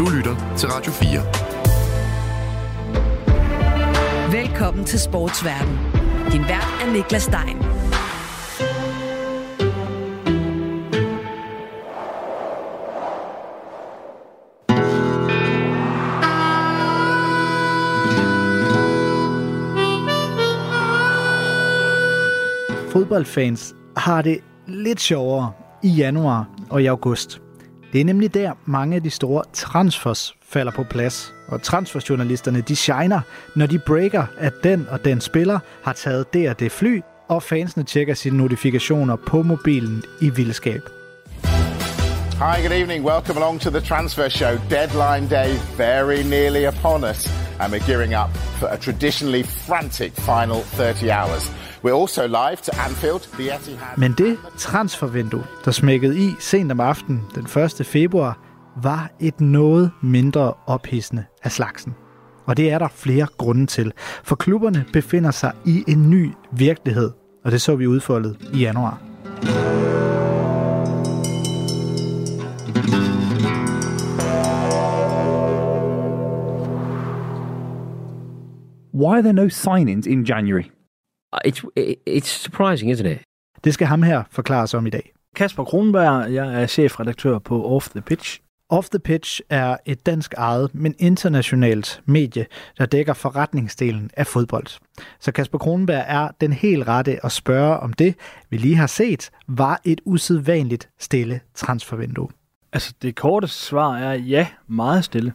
Du 0.00 0.08
lytter 0.08 0.54
til 0.56 0.68
Radio 0.68 0.92
4. 0.92 1.20
Velkommen 4.32 4.84
til 4.84 5.00
Sportsverden. 5.00 5.78
Din 6.32 6.40
vært 6.40 6.82
er 6.82 6.92
Niklas 6.92 7.22
Stein. 7.22 7.58
Fodboldfans 22.92 23.74
har 23.96 24.22
det 24.22 24.40
lidt 24.66 25.00
sjovere 25.00 25.52
i 25.82 25.88
januar 25.88 26.48
og 26.70 26.82
i 26.82 26.86
august. 26.86 27.40
Det 27.92 28.00
er 28.00 28.04
nemlig 28.04 28.34
der, 28.34 28.52
mange 28.66 28.96
af 28.96 29.02
de 29.02 29.10
store 29.10 29.44
transfers 29.52 30.34
falder 30.42 30.72
på 30.72 30.84
plads. 30.90 31.34
Og 31.48 31.62
transferjournalisterne, 31.62 32.60
de 32.60 32.76
shiner, 32.76 33.20
når 33.56 33.66
de 33.66 33.78
breaker, 33.78 34.26
at 34.38 34.52
den 34.64 34.86
og 34.90 35.04
den 35.04 35.20
spiller 35.20 35.58
har 35.84 35.92
taget 35.92 36.34
det 36.34 36.50
og 36.50 36.60
det 36.60 36.72
fly, 36.72 37.00
og 37.28 37.42
fansene 37.42 37.84
tjekker 37.84 38.14
sine 38.14 38.36
notifikationer 38.36 39.16
på 39.16 39.42
mobilen 39.42 40.02
i 40.20 40.30
vildskab. 40.30 40.80
Hi, 42.32 42.62
good 42.62 42.72
evening. 42.72 43.04
Welcome 43.04 43.36
along 43.36 43.60
to 43.60 43.70
the 43.70 43.80
transfer 43.80 44.28
show. 44.28 44.52
Deadline 44.70 45.28
day 45.28 45.50
very 45.76 46.22
nearly 46.22 46.64
upon 46.66 47.04
us, 47.04 47.28
and 47.60 47.72
we're 47.72 47.86
gearing 47.86 48.14
up 48.14 48.30
for 48.58 48.66
a 48.66 48.76
traditionally 48.76 49.42
frantic 49.42 50.12
final 50.12 50.60
30 50.62 51.10
hours. 51.10 51.69
We're 51.84 52.00
also 52.00 52.26
live 52.26 52.56
to 52.56 52.72
Anfield, 52.86 53.20
the 53.20 53.54
Etihad. 53.54 53.98
Men 53.98 54.12
det 54.18 54.38
transfervindue, 54.56 55.44
der 55.64 55.70
smækkede 55.70 56.18
i 56.18 56.30
sent 56.38 56.72
om 56.72 56.80
aftenen 56.80 57.22
den 57.34 57.62
1. 57.80 57.86
februar, 57.86 58.38
var 58.82 59.10
et 59.20 59.40
noget 59.40 59.90
mindre 60.02 60.52
ophidsende 60.66 61.24
af 61.44 61.52
slagsen. 61.52 61.94
Og 62.46 62.56
det 62.56 62.70
er 62.70 62.78
der 62.78 62.88
flere 62.88 63.26
grunde 63.38 63.66
til, 63.66 63.92
for 64.24 64.36
klubberne 64.36 64.84
befinder 64.92 65.30
sig 65.30 65.52
i 65.66 65.84
en 65.88 66.10
ny 66.10 66.30
virkelighed, 66.52 67.10
og 67.44 67.52
det 67.52 67.60
så 67.60 67.76
vi 67.76 67.86
udfoldet 67.86 68.36
i 68.54 68.58
januar. 68.58 69.00
Why 78.94 79.14
are 79.14 79.22
there 79.22 79.32
no 79.32 79.48
signings 79.48 80.06
in 80.06 80.24
January? 80.24 80.79
It's, 81.44 81.64
it's 82.06 82.28
surprising, 82.28 82.92
isn't 82.92 83.06
it? 83.06 83.18
Det 83.64 83.74
skal 83.74 83.86
ham 83.86 84.02
her 84.02 84.22
forklare 84.30 84.66
sig 84.66 84.78
om 84.78 84.86
i 84.86 84.90
dag. 84.90 85.12
Kasper 85.36 85.64
Kronberg, 85.64 86.32
jeg 86.32 86.62
er 86.62 86.66
chefredaktør 86.66 87.38
på 87.38 87.64
Off 87.64 87.88
the 87.88 88.00
Pitch. 88.00 88.40
Off 88.68 88.88
the 88.88 88.98
Pitch 88.98 89.40
er 89.50 89.76
et 89.86 90.06
dansk 90.06 90.34
ejet, 90.34 90.74
men 90.74 90.94
internationalt 90.98 92.02
medie, 92.04 92.46
der 92.78 92.86
dækker 92.86 93.12
forretningsdelen 93.12 94.10
af 94.16 94.26
fodbold. 94.26 94.66
Så 95.20 95.32
Kasper 95.32 95.58
Kronberg 95.58 96.04
er 96.06 96.28
den 96.40 96.52
helt 96.52 96.88
rette 96.88 97.24
at 97.24 97.32
spørge 97.32 97.76
om 97.76 97.92
det, 97.92 98.14
vi 98.50 98.56
lige 98.56 98.76
har 98.76 98.86
set, 98.86 99.30
var 99.48 99.80
et 99.84 100.00
usædvanligt 100.04 100.88
stille 100.98 101.40
transfervindue. 101.54 102.28
Altså 102.72 102.94
det 103.02 103.16
korte 103.16 103.48
svar 103.48 103.96
er 103.96 104.14
ja, 104.14 104.46
meget 104.66 105.04
stille. 105.04 105.32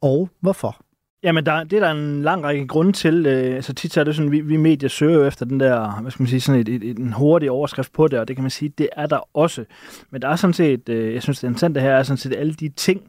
Og 0.00 0.30
hvorfor? 0.40 0.83
Jamen, 1.24 1.46
der, 1.46 1.64
det 1.64 1.76
er 1.76 1.80
der 1.80 1.90
en 1.90 2.22
lang 2.22 2.44
række 2.44 2.66
grunde 2.66 2.92
til. 2.92 3.26
Øh, 3.26 3.62
så 3.62 3.74
tit 3.74 3.92
så 3.92 4.00
er 4.00 4.04
det 4.04 4.16
sådan, 4.16 4.32
vi, 4.32 4.40
vi 4.40 4.56
medier 4.56 4.88
søger 4.88 5.18
jo 5.18 5.24
efter 5.24 5.46
den 5.46 5.60
der, 5.60 6.00
hvad 6.00 6.10
skal 6.10 6.22
man 6.22 6.28
sige, 6.28 6.40
sådan 6.40 6.60
et, 6.60 6.68
et, 6.68 6.84
et, 6.84 6.98
en 6.98 7.12
hurtig 7.12 7.50
overskrift 7.50 7.92
på 7.92 8.08
det, 8.08 8.18
og 8.18 8.28
det 8.28 8.36
kan 8.36 8.42
man 8.42 8.50
sige, 8.50 8.72
det 8.78 8.88
er 8.92 9.06
der 9.06 9.36
også. 9.36 9.64
Men 10.10 10.22
der 10.22 10.28
er 10.28 10.36
sådan 10.36 10.54
set, 10.54 10.88
øh, 10.88 11.14
jeg 11.14 11.22
synes 11.22 11.40
det 11.40 11.48
interessante 11.48 11.80
her 11.80 11.90
er 11.90 12.02
sådan 12.02 12.16
set 12.16 12.34
alle 12.36 12.54
de 12.54 12.68
ting, 12.68 13.02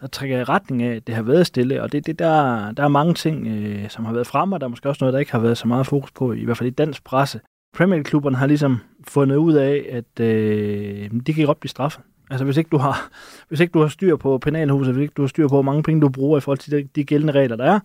der 0.00 0.06
trækker 0.06 0.38
i 0.38 0.44
retning 0.44 0.82
af, 0.82 0.96
at 0.96 1.06
det 1.06 1.14
har 1.14 1.22
været 1.22 1.46
stille, 1.46 1.82
og 1.82 1.92
det, 1.92 2.06
det 2.06 2.18
der, 2.18 2.72
der 2.72 2.84
er 2.84 2.88
mange 2.88 3.14
ting, 3.14 3.46
øh, 3.46 3.90
som 3.90 4.04
har 4.04 4.12
været 4.12 4.26
fremme, 4.26 4.56
og 4.56 4.60
der 4.60 4.66
er 4.66 4.70
måske 4.70 4.88
også 4.88 5.04
noget, 5.04 5.12
der 5.12 5.18
ikke 5.18 5.32
har 5.32 5.38
været 5.38 5.58
så 5.58 5.68
meget 5.68 5.86
fokus 5.86 6.10
på, 6.10 6.32
i 6.32 6.44
hvert 6.44 6.56
fald 6.56 6.68
i 6.68 6.74
dansk 6.74 7.04
presse. 7.04 7.40
Premier 7.76 7.96
League-klubberne 7.96 8.36
har 8.36 8.46
ligesom 8.46 8.80
fundet 9.08 9.36
ud 9.36 9.54
af, 9.54 9.86
at 9.90 10.20
øh, 10.20 11.10
de 11.26 11.34
kan 11.34 11.46
godt 11.46 11.60
blive 11.60 11.70
straffet. 11.70 12.00
Altså 12.30 12.44
hvis 12.44 12.56
ikke 12.56 12.70
du 12.70 12.76
har, 12.76 13.10
hvis 13.48 13.60
ikke 13.60 13.72
du 13.72 13.80
har 13.80 13.88
styr 13.88 14.16
på 14.16 14.38
penalhuset, 14.38 14.94
hvis 14.94 15.02
ikke 15.02 15.14
du 15.16 15.22
har 15.22 15.28
styr 15.28 15.48
på, 15.48 15.54
hvor 15.54 15.62
mange 15.62 15.82
penge 15.82 16.00
du 16.00 16.08
bruger 16.08 16.38
i 16.38 16.40
forhold 16.40 16.58
til 16.58 16.72
de, 16.72 16.88
de 16.94 17.04
gældende 17.04 17.32
regler, 17.32 17.56
der 17.56 17.64
er, 17.64 17.80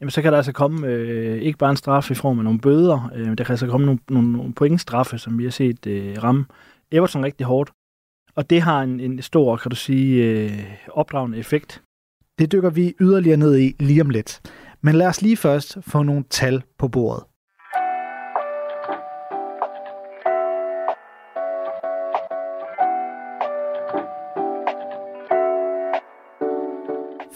jamen 0.00 0.10
så 0.10 0.22
kan 0.22 0.32
der 0.32 0.36
altså 0.36 0.52
komme 0.52 0.86
øh, 0.86 1.42
ikke 1.42 1.58
bare 1.58 1.70
en 1.70 1.76
straf 1.76 2.10
i 2.10 2.14
form 2.14 2.38
af 2.38 2.44
nogle 2.44 2.60
bøder, 2.60 3.10
øh, 3.14 3.38
der 3.38 3.44
kan 3.44 3.52
altså 3.52 3.66
komme 3.66 3.86
nogle, 3.86 4.00
nogle, 4.10 4.32
nogle 4.32 4.52
pointstraffe, 4.52 5.18
som 5.18 5.38
vi 5.38 5.44
har 5.44 5.50
set 5.50 5.86
øh, 5.86 6.22
ramme 6.22 6.44
Everton 6.90 7.24
rigtig 7.24 7.46
hårdt. 7.46 7.70
Og 8.34 8.50
det 8.50 8.62
har 8.62 8.82
en, 8.82 9.00
en 9.00 9.22
stor, 9.22 9.56
kan 9.56 9.70
du 9.70 9.76
sige, 9.76 10.24
øh, 10.24 10.64
opdragende 10.88 11.38
effekt. 11.38 11.82
Det 12.38 12.52
dykker 12.52 12.70
vi 12.70 12.94
yderligere 13.00 13.36
ned 13.36 13.58
i 13.58 13.76
lige 13.80 14.00
om 14.00 14.10
lidt. 14.10 14.40
Men 14.80 14.94
lad 14.94 15.06
os 15.06 15.22
lige 15.22 15.36
først 15.36 15.78
få 15.80 16.02
nogle 16.02 16.24
tal 16.30 16.62
på 16.78 16.88
bordet. 16.88 17.24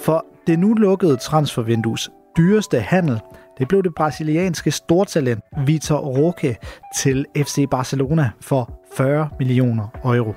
For 0.05 0.27
det 0.47 0.59
nu 0.59 0.75
lukkede 0.75 1.17
transfervindues 1.17 2.11
dyreste 2.37 2.81
handel, 2.81 3.21
det 3.59 3.69
blev 3.69 3.83
det 3.83 3.95
brasilianske 3.95 4.71
stortalent 4.71 5.45
Vitor 5.67 5.97
Roque 5.97 6.57
til 6.97 7.27
FC 7.37 7.67
Barcelona 7.71 8.31
for 8.41 8.81
40 8.97 9.29
millioner 9.39 9.89
euro. 10.05 10.35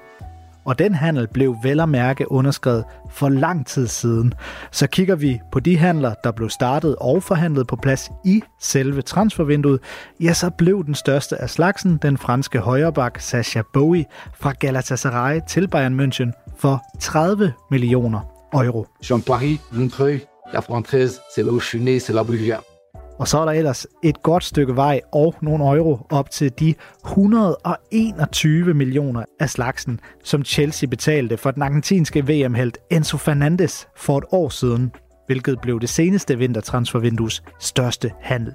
Og 0.66 0.80
den 0.80 0.96
handel 0.96 1.28
blev 1.28 1.56
vel 1.64 1.80
at 1.80 1.90
mærke 1.90 2.32
underskrevet 2.32 2.84
for 3.10 3.30
lang 3.30 3.68
tid 3.68 3.88
siden. 3.88 4.34
Så 4.72 4.88
kigger 4.88 5.16
vi 5.16 5.40
på 5.52 5.60
de 5.60 5.78
handler, 5.78 6.14
der 6.24 6.32
blev 6.32 6.50
startet 6.50 6.96
og 6.96 7.24
forhandlet 7.24 7.68
på 7.68 7.76
plads 7.76 8.12
i 8.26 8.42
selve 8.60 9.02
transfervinduet, 9.02 9.80
ja, 10.22 10.34
så 10.34 10.50
blev 10.50 10.86
den 10.86 10.96
største 10.96 11.38
af 11.38 11.50
slagsen 11.50 11.98
den 12.02 12.18
franske 12.18 12.60
højreback 12.60 13.20
Sasha 13.20 13.62
Bowie 13.74 14.06
fra 14.34 14.52
Galatasaray 14.60 15.40
til 15.48 15.68
Bayern 15.68 16.00
München 16.00 16.56
for 16.58 16.84
30 17.00 17.54
millioner 17.72 18.33
euro. 18.54 18.88
Jean 19.02 19.22
Paris, 19.22 19.60
Montreuil, 19.72 20.20
la 20.54 20.62
Française, 20.62 21.22
c'est 21.30 21.44
là 21.44 21.52
où 21.52 21.60
je 21.60 21.66
suis 21.66 21.80
né, 21.80 22.00
c'est 22.00 22.14
là 22.14 22.24
où 22.24 22.32
je 22.32 22.38
viens. 22.38 22.62
Og 23.20 23.28
så 23.28 23.38
er 23.38 23.46
der 23.46 23.52
ellers 23.52 23.88
et 24.04 24.24
godt 24.24 24.44
stykke 24.44 24.76
vej 24.76 25.02
og 25.12 25.36
nogle 25.42 25.64
euro 25.64 26.00
op 26.10 26.30
til 26.30 26.52
de 26.60 26.74
121 27.06 28.74
millioner 28.74 29.24
af 29.40 29.50
slagsen, 29.50 30.00
som 30.24 30.46
Chelsea 30.46 30.90
betalte 30.90 31.38
for 31.38 31.52
den 31.52 31.62
argentinske 31.62 32.28
VM-held 32.28 32.74
Enzo 32.92 33.18
Fernandes 33.18 33.88
for 33.96 34.18
et 34.18 34.24
år 34.32 34.50
siden, 34.50 34.92
hvilket 35.26 35.62
blev 35.62 35.80
det 35.80 35.90
seneste 35.90 36.38
vintertransfervindues 36.38 37.44
største 37.60 38.12
handel. 38.22 38.54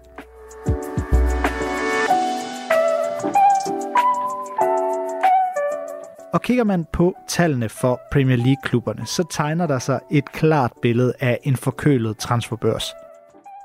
Og 6.33 6.43
kigger 6.43 6.65
man 6.65 6.87
på 6.93 7.15
tallene 7.29 7.69
for 7.69 8.01
Premier 8.13 8.37
League-klubberne, 8.37 9.07
så 9.07 9.25
tegner 9.31 9.67
der 9.67 9.79
sig 9.79 10.01
et 10.11 10.33
klart 10.33 10.73
billede 10.83 11.13
af 11.21 11.39
en 11.43 11.57
forkølet 11.57 12.19
transferbørs. 12.19 12.95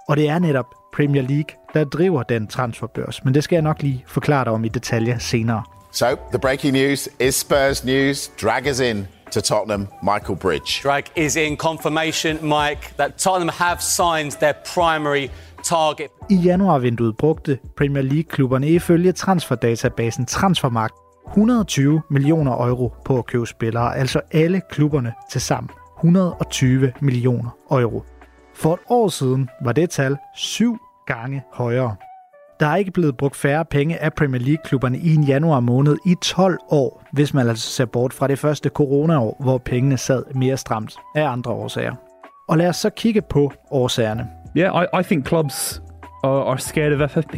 Og 0.08 0.18
det 0.18 0.30
er 0.30 0.40
netop 0.40 0.66
Premier 0.94 1.22
League, 1.22 1.56
der 1.74 1.84
driver 1.84 2.24
den 2.24 2.48
transferbørs, 2.48 3.24
men 3.26 3.34
det 3.34 3.44
skal 3.44 3.56
jeg 3.56 3.64
nok 3.64 3.82
lige 3.82 4.04
forklare 4.08 4.46
dig 4.46 4.54
om 4.54 4.66
i 4.66 4.68
detaljer 4.68 5.18
senere. 5.18 5.64
So, 5.92 6.06
the 6.06 6.40
breaking 6.40 6.74
news 6.74 7.10
is 7.20 7.36
Spurs 7.36 7.86
news. 7.86 8.32
Drag 8.42 8.70
us 8.70 8.80
in 8.80 9.08
to 9.32 9.42
Tottenham, 9.42 9.88
Michael 10.04 10.40
Bridge. 10.40 10.82
Drag 10.84 11.04
is 11.16 11.36
in 11.36 11.58
confirmation, 11.58 12.34
Mike, 12.42 12.94
that 12.98 13.14
Tottenham 13.18 13.50
have 13.50 13.78
signed 13.80 14.32
their 14.32 14.54
primary 14.76 15.28
target. 15.64 16.08
I 16.30 16.36
januarvinduet 16.36 17.18
brugte 17.18 17.60
Premier 17.78 18.04
League-klubberne 18.04 18.68
ifølge 18.68 19.12
transferdatabasen 19.12 20.26
Transfermarkt 20.26 21.03
120 21.28 22.02
millioner 22.10 22.52
euro 22.52 22.94
på 23.06 23.18
at 23.18 23.26
købe 23.26 23.46
spillere, 23.46 23.98
altså 23.98 24.22
alle 24.32 24.62
klubberne 24.70 25.14
til 25.30 25.42
sammen. 25.42 25.70
120 26.00 26.94
millioner 27.02 27.50
euro. 27.72 28.04
For 28.56 28.74
et 28.74 28.80
år 28.90 29.08
siden 29.08 29.50
var 29.64 29.72
det 29.72 29.90
tal 29.90 30.18
syv 30.36 30.78
gange 31.08 31.44
højere. 31.54 31.96
Der 32.60 32.68
er 32.68 32.76
ikke 32.76 32.92
blevet 32.92 33.18
brugt 33.18 33.36
færre 33.36 33.66
penge 33.66 34.00
af 34.00 34.14
Premier 34.14 34.42
League-klubberne 34.42 34.98
i 34.98 35.16
en 35.16 35.24
januar 35.24 35.60
måned 35.60 35.98
i 36.06 36.16
12 36.22 36.58
år, 36.70 37.04
hvis 37.12 37.34
man 37.34 37.48
altså 37.48 37.70
ser 37.70 37.86
bort 37.86 38.14
fra 38.14 38.28
det 38.28 38.40
første 38.40 38.70
coronaår, 38.70 39.38
hvor 39.40 39.58
pengene 39.58 39.98
sad 39.98 40.24
mere 40.36 40.58
stramt 40.58 40.96
af 41.16 41.28
andre 41.28 41.52
årsager. 41.52 41.96
Og 42.50 42.58
lad 42.58 42.70
os 42.70 42.76
så 42.76 42.90
kigge 42.90 43.22
på 43.22 43.54
årsagerne. 43.72 44.28
Yeah, 44.58 44.84
I, 44.84 45.00
I 45.00 45.04
think 45.04 45.28
clubs 45.28 45.82
are, 46.24 46.44
are 46.44 46.58
scared 46.58 47.02
of 47.02 47.12
FFP. 47.12 47.38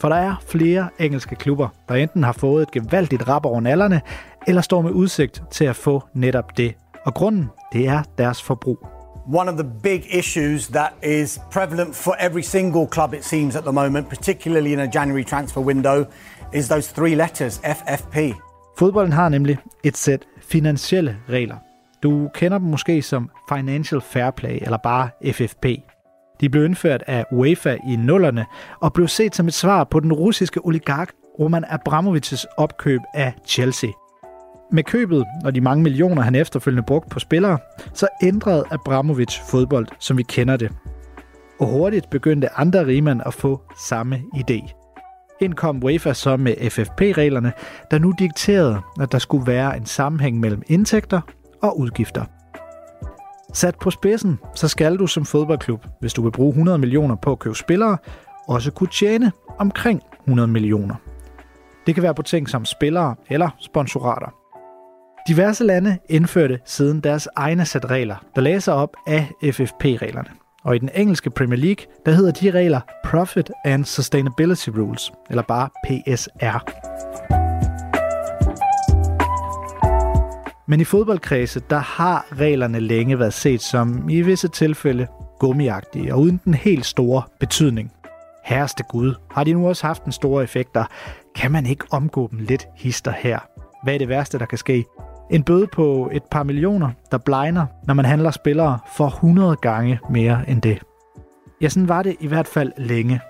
For 0.00 0.08
der 0.08 0.16
er 0.16 0.34
flere 0.48 0.88
engelske 0.98 1.34
klubber, 1.34 1.68
der 1.88 1.94
enten 1.94 2.24
har 2.24 2.32
fået 2.32 2.62
et 2.62 2.70
gevaldigt 2.70 3.28
rap 3.28 3.46
over 3.46 3.60
nallerne, 3.60 4.00
eller 4.46 4.62
står 4.62 4.82
med 4.82 4.90
udsigt 4.90 5.42
til 5.50 5.64
at 5.64 5.76
få 5.76 6.02
netop 6.14 6.56
det. 6.56 6.74
Og 7.04 7.14
grunden, 7.14 7.50
det 7.72 7.88
er 7.88 8.02
deres 8.18 8.42
forbrug. 8.42 8.78
One 9.26 9.50
of 9.50 9.58
the 9.58 9.70
big 9.82 10.18
issues 10.18 10.66
that 10.66 10.92
is 11.02 11.40
prevalent 11.52 11.96
for 11.96 12.16
every 12.20 12.40
single 12.40 12.86
club, 12.92 13.14
it 13.14 13.24
seems, 13.24 13.56
at 13.56 13.62
the 13.62 13.72
moment, 13.72 14.08
particularly 14.08 14.72
in 14.72 14.78
a 14.78 14.88
January 14.94 15.24
transfer 15.24 15.60
window, 15.60 16.04
is 16.54 16.68
those 16.68 16.94
three 16.94 17.14
letters 17.14 17.58
FFP. 17.58 18.16
Fodbolden 18.78 19.12
har 19.12 19.28
nemlig 19.28 19.58
et 19.84 19.96
sæt 19.96 20.26
finansielle 20.42 21.16
regler. 21.28 21.56
Du 22.02 22.28
kender 22.34 22.58
dem 22.58 22.66
måske 22.66 23.02
som 23.02 23.30
Financial 23.48 24.00
Fair 24.00 24.30
Play, 24.30 24.58
eller 24.62 24.78
bare 24.78 25.08
FFP. 25.32 25.66
De 26.40 26.48
blev 26.48 26.64
indført 26.64 27.02
af 27.06 27.24
UEFA 27.32 27.76
i 27.88 27.96
nullerne 27.96 28.46
og 28.80 28.92
blev 28.92 29.08
set 29.08 29.34
som 29.36 29.46
et 29.46 29.54
svar 29.54 29.84
på 29.84 30.00
den 30.00 30.12
russiske 30.12 30.60
oligark 30.64 31.10
Roman 31.38 31.64
Abramovics 31.68 32.46
opkøb 32.56 33.00
af 33.14 33.32
Chelsea. 33.46 33.90
Med 34.72 34.84
købet 34.84 35.24
og 35.44 35.54
de 35.54 35.60
mange 35.60 35.82
millioner, 35.82 36.22
han 36.22 36.34
efterfølgende 36.34 36.86
brugte 36.86 37.08
på 37.08 37.18
spillere, 37.18 37.58
så 37.94 38.08
ændrede 38.22 38.64
Abramovic 38.70 39.38
fodbold, 39.50 39.86
som 39.98 40.18
vi 40.18 40.22
kender 40.22 40.56
det. 40.56 40.72
Og 41.60 41.66
hurtigt 41.66 42.10
begyndte 42.10 42.58
andre 42.58 42.86
rigmænd 42.86 43.20
at 43.26 43.34
få 43.34 43.60
samme 43.88 44.22
idé. 44.34 44.76
Ind 45.40 45.54
kom 45.54 45.84
UEFA 45.84 46.12
så 46.12 46.36
med 46.36 46.70
FFP-reglerne, 46.70 47.52
der 47.90 47.98
nu 47.98 48.14
dikterede, 48.18 48.80
at 49.00 49.12
der 49.12 49.18
skulle 49.18 49.46
være 49.46 49.76
en 49.76 49.86
sammenhæng 49.86 50.40
mellem 50.40 50.62
indtægter 50.66 51.20
og 51.62 51.78
udgifter. 51.78 52.24
Sat 53.54 53.78
på 53.78 53.90
spidsen, 53.90 54.38
så 54.54 54.68
skal 54.68 54.96
du 54.96 55.06
som 55.06 55.24
fodboldklub, 55.24 55.86
hvis 56.00 56.12
du 56.12 56.22
vil 56.22 56.30
bruge 56.30 56.50
100 56.50 56.78
millioner 56.78 57.16
på 57.16 57.32
at 57.32 57.38
købe 57.38 57.56
spillere, 57.56 57.98
også 58.48 58.70
kunne 58.70 58.90
tjene 58.90 59.32
omkring 59.58 60.02
100 60.24 60.48
millioner. 60.48 60.94
Det 61.86 61.94
kan 61.94 62.02
være 62.02 62.14
på 62.14 62.22
ting 62.22 62.48
som 62.48 62.64
spillere 62.64 63.14
eller 63.30 63.50
sponsorater. 63.58 64.34
Diverse 65.28 65.64
lande 65.64 65.98
indførte 66.08 66.58
siden 66.64 67.00
deres 67.00 67.28
egne 67.36 67.64
sæt 67.64 67.90
regler, 67.90 68.16
der 68.34 68.40
læser 68.40 68.72
op 68.72 68.96
af 69.06 69.30
FFP-reglerne. 69.44 70.30
Og 70.64 70.76
i 70.76 70.78
den 70.78 70.90
engelske 70.94 71.30
Premier 71.30 71.58
League, 71.60 71.86
der 72.06 72.12
hedder 72.12 72.32
de 72.32 72.50
regler 72.50 72.80
Profit 73.04 73.50
and 73.64 73.84
Sustainability 73.84 74.68
Rules, 74.68 75.12
eller 75.30 75.42
bare 75.42 75.68
PSR. 75.86 77.39
Men 80.70 80.80
i 80.80 80.84
fodboldkredse, 80.84 81.60
der 81.70 81.78
har 81.78 82.26
reglerne 82.32 82.80
længe 82.80 83.18
været 83.18 83.34
set 83.34 83.62
som 83.62 84.08
i 84.08 84.22
visse 84.22 84.48
tilfælde 84.48 85.06
gummiagtige 85.38 86.14
og 86.14 86.20
uden 86.20 86.40
den 86.44 86.54
helt 86.54 86.86
store 86.86 87.22
betydning. 87.40 87.92
Herreste 88.44 88.82
Gud, 88.82 89.14
har 89.30 89.44
de 89.44 89.52
nu 89.52 89.68
også 89.68 89.86
haft 89.86 90.04
en 90.04 90.12
store 90.12 90.42
effekter? 90.42 90.84
Kan 91.34 91.52
man 91.52 91.66
ikke 91.66 91.84
omgå 91.90 92.28
dem 92.30 92.38
lidt 92.38 92.68
hister 92.76 93.10
her? 93.10 93.38
Hvad 93.84 93.94
er 93.94 93.98
det 93.98 94.08
værste, 94.08 94.38
der 94.38 94.46
kan 94.46 94.58
ske? 94.58 94.84
En 95.30 95.42
bøde 95.42 95.66
på 95.66 96.10
et 96.12 96.22
par 96.30 96.42
millioner, 96.42 96.90
der 97.10 97.18
blegner, 97.18 97.66
når 97.86 97.94
man 97.94 98.04
handler 98.04 98.30
spillere 98.30 98.78
for 98.96 99.06
100 99.06 99.56
gange 99.56 99.98
mere 100.10 100.44
end 100.48 100.62
det. 100.62 100.78
Ja, 101.60 101.68
sådan 101.68 101.88
var 101.88 102.02
det 102.02 102.16
i 102.20 102.26
hvert 102.26 102.46
fald 102.46 102.72
længe. 102.76 103.20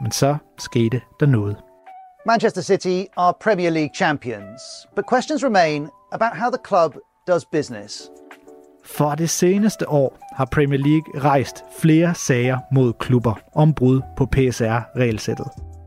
Men 0.00 0.12
så 0.12 0.36
skete 0.58 1.00
der 1.20 1.26
noget. 1.26 1.56
Manchester 2.26 2.62
City 2.62 3.02
are 3.16 3.34
Premier 3.40 3.70
League 3.70 3.94
champions, 3.94 4.60
but 4.96 5.04
questions 5.10 5.44
remain 5.44 5.88
about 6.14 6.36
how 6.40 6.50
the 6.50 6.62
club 6.68 6.92
does 7.26 7.44
business. 7.44 8.10
For 8.84 9.14
det 9.14 9.30
seneste 9.30 9.88
år 9.88 10.18
har 10.36 10.44
Premier 10.44 10.80
League 10.80 11.20
rejst 11.20 11.64
flere 11.80 12.14
sager 12.14 12.58
mod 12.72 12.92
klubber 12.92 13.34
om 13.54 13.74
brud 13.74 14.00
på 14.16 14.26
PSR-regelsættet. 14.26 15.46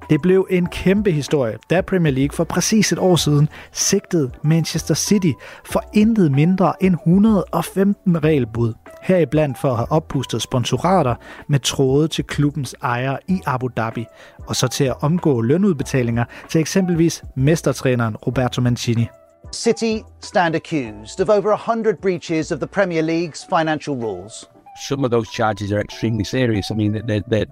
Det 0.10 0.22
blev 0.22 0.48
en 0.50 0.66
kæmpe 0.66 1.12
historie, 1.12 1.58
da 1.70 1.82
Premier 1.82 2.14
League 2.14 2.36
for 2.36 2.44
præcis 2.44 2.92
et 2.92 3.00
år 3.00 3.16
siden 3.16 3.50
sigtede 3.72 4.32
Manchester 4.44 4.94
City 4.94 5.32
for 5.66 5.84
intet 5.94 6.32
mindre 6.32 6.84
end 6.84 6.94
115 6.94 8.24
regelbud. 8.24 8.74
Heriblandt 9.02 9.58
for 9.62 9.70
at 9.70 9.78
have 9.78 9.92
oppustet 9.92 10.42
sponsorater 10.42 11.16
med 11.50 11.60
tråde 11.60 12.08
til 12.08 12.24
klubbens 12.24 12.76
ejer 12.84 13.18
i 13.28 13.42
Abu 13.46 13.68
Dhabi, 13.78 14.06
og 14.48 14.56
så 14.56 14.68
til 14.68 14.84
at 14.84 14.96
omgå 15.02 15.42
lønudbetalinger 15.42 16.26
til 16.50 16.62
eksempelvis 16.62 17.24
mestertræneren 17.36 18.16
Roberto 18.16 18.62
Mancini. 18.62 19.08
City 19.52 20.04
stand 20.20 20.56
accused 20.56 21.20
of 21.20 21.30
over 21.30 21.50
100 21.50 22.02
breaches 22.02 22.52
of 22.52 22.60
the 22.60 22.68
Premier 22.68 23.02
League's 23.02 23.44
financial 23.50 23.96
rules. 23.96 24.46
Some 24.90 25.06
of 25.06 25.12
those 25.12 25.30
charges 25.32 25.72
are 25.72 25.82
extremely 25.82 26.24
serious. 26.24 26.72
I 26.72 26.76
mean, 26.76 26.92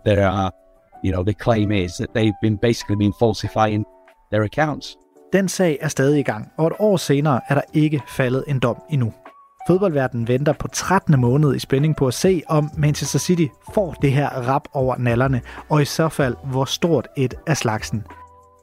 there, 0.05 0.27
are 0.27 0.51
you 1.03 1.11
know, 1.11 1.23
the 1.23 1.33
claim 1.33 1.71
is 1.71 1.97
that 1.97 2.13
they've 2.13 2.39
been 2.41 2.57
basically 2.57 2.95
been 2.95 3.13
falsifying 3.19 3.85
their 4.31 4.43
accounts. 4.43 4.97
Den 5.33 5.47
sag 5.47 5.77
er 5.81 5.87
stadig 5.87 6.19
i 6.19 6.23
gang, 6.23 6.51
og 6.57 6.67
et 6.67 6.73
år 6.79 6.97
senere 6.97 7.41
er 7.49 7.55
der 7.55 7.61
ikke 7.73 8.01
faldet 8.07 8.43
en 8.47 8.59
dom 8.59 8.81
endnu. 8.89 9.13
Fodboldverdenen 9.67 10.27
venter 10.27 10.53
på 10.53 10.67
13. 10.67 11.19
måned 11.19 11.55
i 11.55 11.59
spænding 11.59 11.95
på 11.95 12.07
at 12.07 12.13
se, 12.13 12.43
om 12.47 12.69
Manchester 12.77 13.19
City 13.19 13.45
får 13.73 13.91
det 14.01 14.11
her 14.11 14.29
rap 14.29 14.67
over 14.73 14.97
nallerne, 14.97 15.41
og 15.69 15.81
i 15.81 15.85
så 15.85 16.09
fald, 16.09 16.35
hvor 16.43 16.65
stort 16.65 17.07
et 17.17 17.33
af 17.47 17.57
slagsen. 17.57 18.03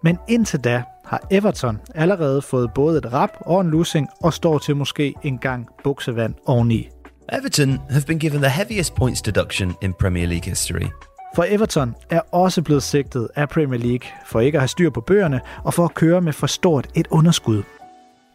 Men 0.02 0.18
indtil 0.28 0.60
da 0.60 0.82
har 1.04 1.26
Everton 1.30 1.80
allerede 1.94 2.42
fået 2.42 2.70
både 2.74 2.98
et 2.98 3.12
rap 3.12 3.30
og 3.40 3.60
en 3.60 3.70
losing, 3.70 4.08
og 4.22 4.32
står 4.32 4.58
til 4.58 4.76
måske 4.76 5.14
en 5.22 5.38
gang 5.38 5.68
buksevand 5.84 6.34
oveni. 6.46 6.88
Everton 7.32 7.80
have 7.90 8.02
been 8.06 8.18
given 8.18 8.42
the 8.42 8.50
heaviest 8.50 8.94
points 8.94 9.22
deduction 9.22 9.74
in 9.82 9.92
Premier 9.92 10.26
League 10.26 10.44
history. 10.44 10.86
For 11.34 11.46
Everton 11.48 11.94
er 12.10 12.20
også 12.32 12.62
blevet 12.62 12.82
sigtet 12.82 13.28
af 13.36 13.48
Premier 13.48 13.78
League 13.78 14.08
for 14.26 14.40
ikke 14.40 14.56
at 14.58 14.62
have 14.62 14.68
styr 14.68 14.90
på 14.90 15.00
bøgerne 15.00 15.40
og 15.64 15.74
for 15.74 15.84
at 15.84 15.94
køre 15.94 16.20
med 16.20 16.32
for 16.32 16.46
stort 16.46 16.88
et 16.94 17.06
underskud. 17.10 17.62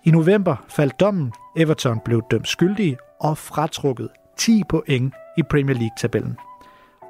I 0.03 0.11
november 0.11 0.55
faldt 0.69 0.99
dommen. 0.99 1.33
Everton 1.57 1.99
blev 2.05 2.21
dømt 2.31 2.47
skyldig 2.47 2.97
og 3.19 3.37
fratrukket 3.37 4.09
10 4.37 4.63
point 4.69 5.13
i 5.37 5.43
Premier 5.43 5.75
League-tabellen. 5.75 6.37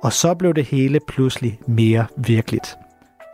Og 0.03 0.13
så 0.13 0.33
blev 0.33 0.53
det 0.53 0.65
hele 0.65 0.99
pludselig 1.07 1.59
mere 1.67 2.05
virkeligt. 2.17 2.77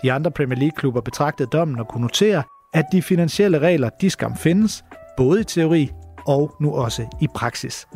De 0.04 0.12
andre 0.12 0.32
Premier 0.32 0.60
League-klubber 0.60 1.02
betragtede 1.02 1.50
dommen 1.50 1.80
og 1.80 1.88
kunne 1.88 2.02
notere, 2.02 2.44
at 2.74 2.86
de 2.92 3.02
finansielle 3.02 3.60
regler, 3.60 3.90
de 4.02 4.10
skam 4.10 4.36
findes, 4.36 4.84
både 5.18 5.42
i 5.42 5.44
teori 5.44 5.92
og 6.28 6.56
nu 6.62 6.76
også 6.76 7.06
i 7.22 7.28
praksis. 7.36 7.88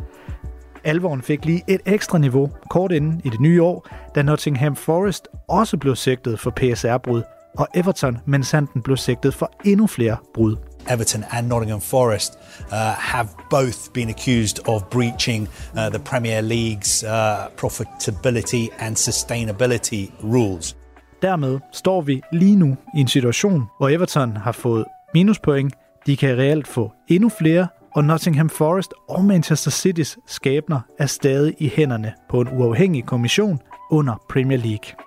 Alvoren 0.84 1.22
fik 1.22 1.44
lige 1.44 1.62
et 1.68 1.80
ekstra 1.86 2.18
niveau 2.18 2.50
kort 2.70 2.92
inden 2.92 3.20
i 3.24 3.28
det 3.28 3.40
nye 3.40 3.62
år, 3.62 3.88
da 4.14 4.22
Nottingham 4.22 4.76
Forest 4.76 5.28
også 5.48 5.76
blev 5.76 5.96
sigtet 5.96 6.40
for 6.40 6.50
PSR-brud, 6.50 7.22
og 7.58 7.68
Everton, 7.74 8.18
mens 8.26 8.50
han 8.50 8.68
blev 8.84 8.96
sigtet 8.96 9.34
for 9.34 9.52
endnu 9.64 9.86
flere 9.86 10.16
brud. 10.34 10.56
Everton 10.90 11.24
and 11.30 11.46
Nottingham 11.46 11.80
Forest 11.80 12.38
uh, 12.72 12.76
have 12.98 13.28
both 13.50 13.78
been 13.94 14.08
accused 14.08 14.68
of 14.68 14.82
breaching 14.90 15.48
uh, 15.74 15.88
the 15.88 15.98
Premier 15.98 16.40
League's 16.40 17.04
uh, 17.04 17.48
profitability 17.56 18.68
and 18.78 18.96
sustainability 18.96 20.24
rules. 20.24 20.76
Dermed 21.22 21.60
står 21.72 22.00
vi 22.00 22.22
lige 22.32 22.56
nu 22.56 22.76
i 22.96 23.00
en 23.00 23.08
situation, 23.08 23.64
hvor 23.78 23.88
Everton 23.88 24.36
har 24.36 24.52
fået 24.52 24.84
minuspoint. 25.14 25.74
De 26.06 26.16
kan 26.16 26.38
reelt 26.38 26.66
få 26.66 26.92
endnu 27.08 27.28
flere, 27.28 27.68
og 27.94 28.04
Nottingham 28.04 28.48
Forest 28.48 28.94
og 29.08 29.24
Manchester 29.24 29.70
City's 29.70 30.16
skæbner 30.26 30.80
er 30.98 31.06
stadig 31.06 31.54
i 31.58 31.68
hænderne 31.76 32.12
på 32.30 32.40
en 32.40 32.48
uafhængig 32.48 33.04
kommission 33.04 33.60
under 33.90 34.14
Premier 34.30 34.58
League. 34.58 35.04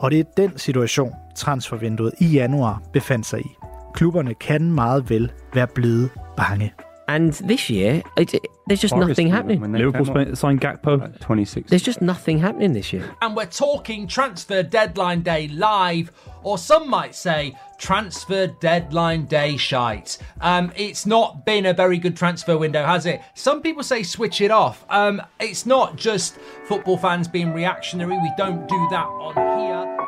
Og 0.00 0.10
det 0.10 0.20
er 0.20 0.24
den 0.36 0.58
situation, 0.58 1.12
transfervinduet 1.36 2.12
i 2.20 2.26
januar 2.26 2.82
befandt 2.92 3.26
sig 3.26 3.40
i. 3.40 3.48
Klubberne 3.94 4.34
kan 4.34 4.72
meget 4.72 5.10
vel 5.10 5.32
være 5.54 5.66
blevet 5.66 6.10
bange. 6.36 6.72
And 7.10 7.32
this 7.32 7.68
year, 7.68 8.04
it, 8.16 8.34
it, 8.34 8.46
there's 8.68 8.80
just 8.80 8.94
Forest 8.94 9.08
nothing 9.08 9.30
happening. 9.30 9.60
when 9.60 9.72
they 9.72 9.80
Liverpool 9.80 10.06
came 10.06 10.14
spent- 10.14 10.38
signed 10.38 10.60
Gakpo, 10.60 11.18
26. 11.18 11.68
There's 11.68 11.82
just 11.82 12.00
nothing 12.00 12.38
happening 12.38 12.72
this 12.72 12.92
year. 12.92 13.16
And 13.20 13.34
we're 13.34 13.46
talking 13.46 14.06
transfer 14.06 14.62
deadline 14.62 15.22
day 15.22 15.48
live, 15.48 16.12
or 16.44 16.56
some 16.56 16.88
might 16.88 17.16
say 17.16 17.56
transfer 17.78 18.46
deadline 18.46 19.24
day 19.24 19.56
shite. 19.56 20.18
Um, 20.40 20.70
it's 20.76 21.04
not 21.04 21.44
been 21.44 21.66
a 21.66 21.74
very 21.74 21.98
good 21.98 22.16
transfer 22.16 22.56
window, 22.56 22.84
has 22.84 23.06
it? 23.06 23.20
Some 23.34 23.60
people 23.60 23.82
say 23.82 24.04
switch 24.04 24.40
it 24.40 24.52
off. 24.52 24.84
Um, 24.88 25.20
it's 25.40 25.66
not 25.66 25.96
just 25.96 26.36
football 26.66 26.96
fans 26.96 27.26
being 27.26 27.52
reactionary. 27.52 28.18
We 28.18 28.30
don't 28.36 28.68
do 28.68 28.86
that 28.90 29.06
on 29.06 29.58
here. 29.58 29.99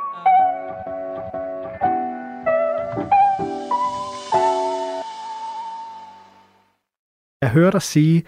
Jeg 7.42 7.50
hører 7.50 7.70
dig 7.70 7.82
sige, 7.82 8.22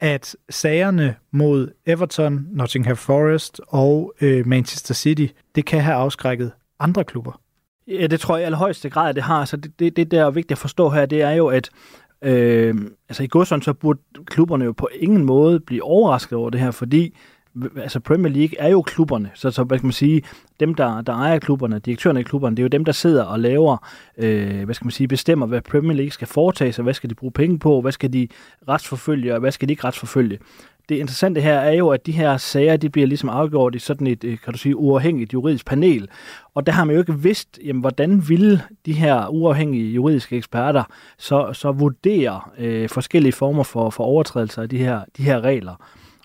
at 0.00 0.36
sagerne 0.50 1.14
mod 1.30 1.68
Everton, 1.86 2.46
Nottingham 2.50 2.96
Forest 2.96 3.60
og 3.68 4.14
øh, 4.20 4.46
Manchester 4.46 4.94
City, 4.94 5.26
det 5.54 5.64
kan 5.64 5.80
have 5.80 5.96
afskrækket 5.96 6.52
andre 6.80 7.04
klubber. 7.04 7.40
Ja, 7.88 8.06
det 8.06 8.20
tror 8.20 8.36
jeg 8.36 8.42
i 8.42 8.44
allerhøjeste 8.44 8.90
grad, 8.90 9.14
det 9.14 9.22
har. 9.22 9.44
Så 9.44 9.56
det, 9.56 9.78
det, 9.78 9.96
det 9.96 10.10
der 10.10 10.26
er 10.26 10.30
vigtigt 10.30 10.52
at 10.52 10.58
forstå 10.58 10.88
her, 10.88 11.06
det 11.06 11.22
er 11.22 11.30
jo, 11.30 11.46
at 11.46 11.70
øh, 12.22 12.74
altså 13.08 13.22
i 13.22 13.26
godsøjne, 13.26 13.62
så 13.62 13.72
burde 13.72 14.00
klubberne 14.26 14.64
jo 14.64 14.72
på 14.72 14.88
ingen 15.00 15.24
måde 15.24 15.60
blive 15.60 15.82
overrasket 15.82 16.38
over 16.38 16.50
det 16.50 16.60
her, 16.60 16.70
fordi 16.70 17.16
altså 17.76 18.00
Premier 18.00 18.32
League 18.32 18.58
er 18.58 18.68
jo 18.68 18.82
klubberne, 18.82 19.30
så, 19.34 19.50
så 19.50 19.64
hvad 19.64 19.78
skal 19.78 19.86
man 19.86 19.92
sige, 19.92 20.22
dem 20.60 20.74
der, 20.74 21.00
der 21.00 21.12
ejer 21.12 21.38
klubberne, 21.38 21.78
direktørerne 21.78 22.20
i 22.20 22.22
klubberne, 22.22 22.56
det 22.56 22.62
er 22.62 22.64
jo 22.64 22.68
dem, 22.68 22.84
der 22.84 22.92
sidder 22.92 23.24
og 23.24 23.40
laver, 23.40 23.76
øh, 24.18 24.64
hvad 24.64 24.74
skal 24.74 24.84
man 24.84 24.92
sige, 24.92 25.08
bestemmer, 25.08 25.46
hvad 25.46 25.60
Premier 25.60 25.96
League 25.96 26.10
skal 26.10 26.28
foretage 26.28 26.72
sig, 26.72 26.82
hvad 26.82 26.94
skal 26.94 27.10
de 27.10 27.14
bruge 27.14 27.32
penge 27.32 27.58
på, 27.58 27.80
hvad 27.80 27.92
skal 27.92 28.12
de 28.12 28.28
retsforfølge, 28.68 29.34
og 29.34 29.40
hvad 29.40 29.52
skal 29.52 29.68
de 29.68 29.72
ikke 29.72 29.84
retsforfølge. 29.84 30.38
det 30.88 30.96
interessante 30.96 31.40
her 31.40 31.58
er 31.58 31.72
jo, 31.72 31.88
at 31.88 32.06
de 32.06 32.12
her 32.12 32.36
sager, 32.36 32.76
de 32.76 32.90
bliver 32.90 33.06
ligesom 33.06 33.28
afgjort 33.28 33.74
i 33.74 33.78
sådan 33.78 34.06
et, 34.06 34.24
øh, 34.24 34.38
kan 34.44 34.52
du 34.52 34.58
sige, 34.58 34.76
uafhængigt 34.76 35.32
juridisk 35.32 35.66
panel. 35.66 36.08
Og 36.54 36.66
der 36.66 36.72
har 36.72 36.84
man 36.84 36.94
jo 36.94 37.00
ikke 37.00 37.18
vidst, 37.18 37.58
jamen, 37.64 37.80
hvordan 37.80 38.28
ville 38.28 38.62
de 38.86 38.92
her 38.92 39.28
uafhængige 39.28 39.92
juridiske 39.92 40.36
eksperter 40.36 40.84
så, 41.18 41.50
så 41.52 41.72
vurdere 41.72 42.40
øh, 42.58 42.88
forskellige 42.88 43.32
former 43.32 43.62
for, 43.62 43.90
for 43.90 44.04
overtrædelser 44.04 44.62
af 44.62 44.68
de 44.68 44.78
her, 44.78 45.00
de 45.16 45.22
her 45.22 45.40
regler. 45.40 45.74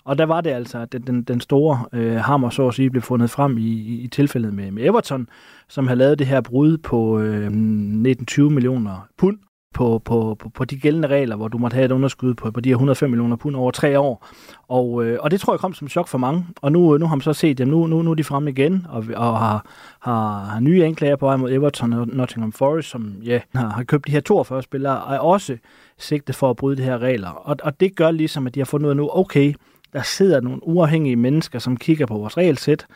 Og 0.04 0.18
der 0.18 0.26
var 0.26 0.40
det 0.40 0.50
altså, 0.50 0.78
at 0.78 0.92
den, 0.92 1.22
den 1.22 1.40
store 1.40 1.84
øh, 1.92 2.16
hammer, 2.16 2.50
så 2.50 2.68
at 2.68 2.74
sige, 2.74 2.90
blev 2.90 3.02
fundet 3.02 3.30
frem 3.30 3.58
i, 3.58 3.60
i, 3.60 4.00
i 4.00 4.08
tilfældet 4.08 4.54
med, 4.54 4.70
med 4.70 4.84
Everton, 4.84 5.28
som 5.68 5.86
har 5.86 5.94
lavet 5.94 6.18
det 6.18 6.26
her 6.26 6.40
brud 6.40 6.78
på 6.78 7.20
øh, 7.20 7.46
19-20 7.46 8.42
millioner 8.42 9.08
pund 9.18 9.38
på, 9.74 10.02
på, 10.04 10.36
på, 10.38 10.48
på 10.48 10.64
de 10.64 10.76
gældende 10.76 11.08
regler, 11.08 11.36
hvor 11.36 11.48
du 11.48 11.58
måtte 11.58 11.74
have 11.74 11.84
et 11.84 11.92
underskud 11.92 12.34
på, 12.34 12.50
på 12.50 12.60
de 12.60 12.68
her 12.68 12.74
105 12.76 13.10
millioner 13.10 13.36
pund 13.36 13.56
over 13.56 13.70
tre 13.70 13.98
år. 13.98 14.26
Og, 14.68 15.04
øh, 15.04 15.18
og 15.20 15.30
det 15.30 15.40
tror 15.40 15.52
jeg 15.52 15.60
kom 15.60 15.74
som 15.74 15.88
chok 15.88 16.08
for 16.08 16.18
mange. 16.18 16.46
Og 16.62 16.72
nu, 16.72 16.94
øh, 16.94 17.00
nu 17.00 17.06
har 17.06 17.14
man 17.16 17.22
så 17.22 17.32
set, 17.32 17.60
at 17.60 17.68
nu, 17.68 17.86
nu, 17.86 18.02
nu 18.02 18.10
er 18.10 18.14
de 18.14 18.24
fremme 18.24 18.50
igen, 18.50 18.86
og, 18.88 19.04
og 19.16 19.38
har, 19.38 19.66
har, 20.00 20.44
har 20.44 20.60
nye 20.60 20.84
anklager 20.84 21.16
på 21.16 21.26
vej 21.26 21.36
mod 21.36 21.52
Everton 21.52 21.92
og 21.92 22.08
Nottingham 22.08 22.52
Forest, 22.52 22.90
som 22.90 23.14
ja, 23.24 23.40
har, 23.54 23.68
har 23.68 23.84
købt 23.84 24.06
de 24.06 24.12
her 24.12 24.20
42 24.20 24.62
spillere, 24.62 25.14
er 25.14 25.18
også 25.18 25.56
sigtet 25.98 26.34
for 26.34 26.50
at 26.50 26.56
bryde 26.56 26.76
de 26.76 26.82
her 26.82 26.98
regler. 26.98 27.28
Og, 27.28 27.56
og 27.62 27.80
det 27.80 27.96
gør 27.96 28.10
ligesom, 28.10 28.46
at 28.46 28.54
de 28.54 28.60
har 28.60 28.64
fundet 28.64 28.86
ud 28.86 28.90
af 28.90 28.96
nu, 28.96 29.10
okay, 29.12 29.54
der 29.94 30.02
sidder 30.02 30.40
nogle 30.40 30.68
uafhængige 30.68 31.16
mennesker, 31.16 31.58
som 31.58 31.76
kigger 31.76 32.06
på 32.06 32.18
vores 32.18 32.36
regelsæt, 32.36 32.86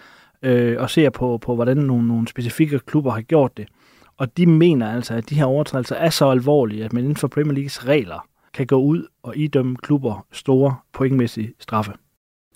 øh, 0.42 0.76
og 0.80 0.90
ser 0.90 1.10
på, 1.10 1.38
på 1.42 1.54
hvordan 1.54 1.76
nogle, 1.76 2.08
nogle 2.08 2.28
specifikke 2.28 2.78
klubber 2.78 3.10
har 3.10 3.20
gjort 3.20 3.56
det. 3.56 3.68
Og 4.16 4.36
de 4.36 4.46
mener 4.46 4.92
altså, 4.92 5.14
at 5.14 5.30
de 5.30 5.34
her 5.34 5.44
overtrædelser 5.44 5.96
er 5.96 6.10
så 6.10 6.30
alvorlige, 6.30 6.84
at 6.84 6.92
man 6.92 7.02
inden 7.02 7.16
for 7.16 7.28
Premier 7.28 7.54
Leagues 7.54 7.86
regler 7.86 8.28
kan 8.54 8.66
gå 8.66 8.76
ud 8.76 9.06
og 9.22 9.36
idømme 9.36 9.76
klubber 9.76 10.26
store 10.32 10.76
pointmæssige 10.92 11.54
straffe. 11.60 11.92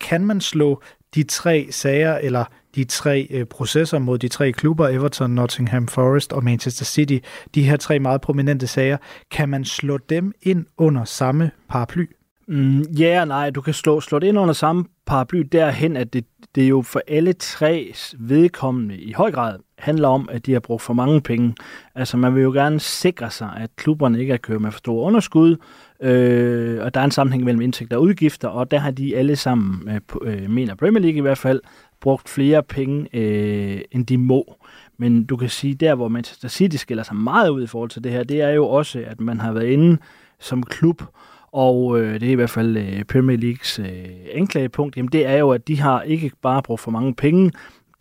Kan 0.01 0.25
man 0.25 0.41
slå 0.41 0.83
de 1.15 1.23
tre 1.23 1.69
sager, 1.71 2.15
eller 2.15 2.45
de 2.75 2.85
tre 2.85 3.27
øh, 3.31 3.47
processer 3.47 3.99
mod 3.99 4.19
de 4.19 4.29
tre 4.29 4.53
klubber, 4.53 4.89
Everton, 4.89 5.31
Nottingham 5.31 5.89
Forest 5.89 6.33
og 6.33 6.45
Manchester 6.45 6.85
City, 6.85 7.19
de 7.55 7.63
her 7.63 7.77
tre 7.77 7.99
meget 7.99 8.21
prominente 8.21 8.67
sager, 8.67 8.97
kan 9.31 9.49
man 9.49 9.65
slå 9.65 9.99
dem 9.99 10.33
ind 10.43 10.67
under 10.77 11.05
samme 11.05 11.51
paraply? 11.69 12.07
Mm, 12.49 12.83
ja 12.83 13.05
yeah, 13.05 13.29
nej, 13.29 13.51
du 13.51 13.61
kan 13.61 13.75
slå, 13.75 14.01
slå 14.01 14.19
det 14.19 14.27
ind 14.27 14.39
under 14.39 14.55
samme 14.55 14.85
paraply 15.07 15.39
derhen, 15.53 15.97
at 15.97 16.13
det, 16.13 16.25
det 16.55 16.69
jo 16.69 16.83
for 16.83 17.03
alle 17.09 17.33
tre 17.33 17.95
vedkommende 18.19 18.97
i 18.97 19.13
høj 19.13 19.31
grad 19.31 19.59
handler 19.79 20.09
om, 20.09 20.29
at 20.33 20.47
de 20.47 20.53
har 20.53 20.61
brugt 20.61 20.83
for 20.83 20.95
mange 20.95 21.21
penge. 21.21 21.55
Altså 21.95 22.17
man 22.17 22.35
vil 22.35 22.43
jo 22.43 22.53
gerne 22.53 22.81
sikre 22.81 23.31
sig, 23.31 23.51
at 23.57 23.71
klubberne 23.77 24.21
ikke 24.21 24.33
er 24.33 24.37
kørt 24.37 24.61
med 24.61 24.71
for 24.71 24.79
store 24.79 25.07
underskud, 25.07 25.57
øh, 26.01 26.85
og 26.85 26.95
der 26.95 27.01
er 27.01 27.05
en 27.05 27.11
sammenhæng 27.11 27.45
mellem 27.45 27.61
indtægter 27.61 27.97
og 27.97 28.03
udgifter, 28.03 28.49
og 28.49 28.71
der 28.71 28.79
har 28.79 28.91
de 28.91 29.17
alle 29.17 29.37
sammen, 29.37 29.89
øh, 29.89 30.01
øh 30.23 30.51
mener 30.51 30.75
Premier 30.75 31.03
League 31.03 31.19
i 31.19 31.21
hvert 31.21 31.39
fald, 31.39 31.61
brugt 32.01 32.29
flere 32.29 32.63
penge, 32.63 33.09
øh, 33.13 33.81
end 33.91 34.07
de 34.07 34.19
må. 34.19 34.57
Men 34.99 35.25
du 35.25 35.37
kan 35.37 35.49
sige, 35.49 35.75
der 35.75 35.95
hvor 35.95 36.09
Manchester 36.09 36.49
City 36.49 36.77
skiller 36.77 37.03
sig 37.03 37.17
meget 37.17 37.49
ud 37.49 37.63
i 37.63 37.67
forhold 37.67 37.91
til 37.91 38.05
det 38.05 38.13
her, 38.13 38.25
det 38.25 38.41
er 38.41 38.51
jo 38.51 38.69
også, 38.69 39.05
at 39.07 39.21
man 39.21 39.41
har 39.41 39.53
været 39.53 39.67
inde 39.67 39.99
som 40.41 40.63
klub 40.63 41.03
og 41.53 42.01
øh, 42.01 42.21
det 42.21 42.29
er 42.29 42.33
i 42.33 42.35
hvert 42.35 42.51
fald 42.51 42.77
øh, 42.77 43.05
Premier 43.05 43.37
Leagues 43.37 43.79
øh, 43.79 43.87
anklagepunkt, 44.33 44.97
jamen 44.97 45.13
det 45.13 45.27
er 45.27 45.37
jo, 45.37 45.51
at 45.51 45.69
de 45.69 45.81
har 45.81 46.03
ikke 46.03 46.31
bare 46.43 46.63
brugt 46.63 46.81
for 46.81 46.91
mange 46.91 47.15
penge, 47.15 47.51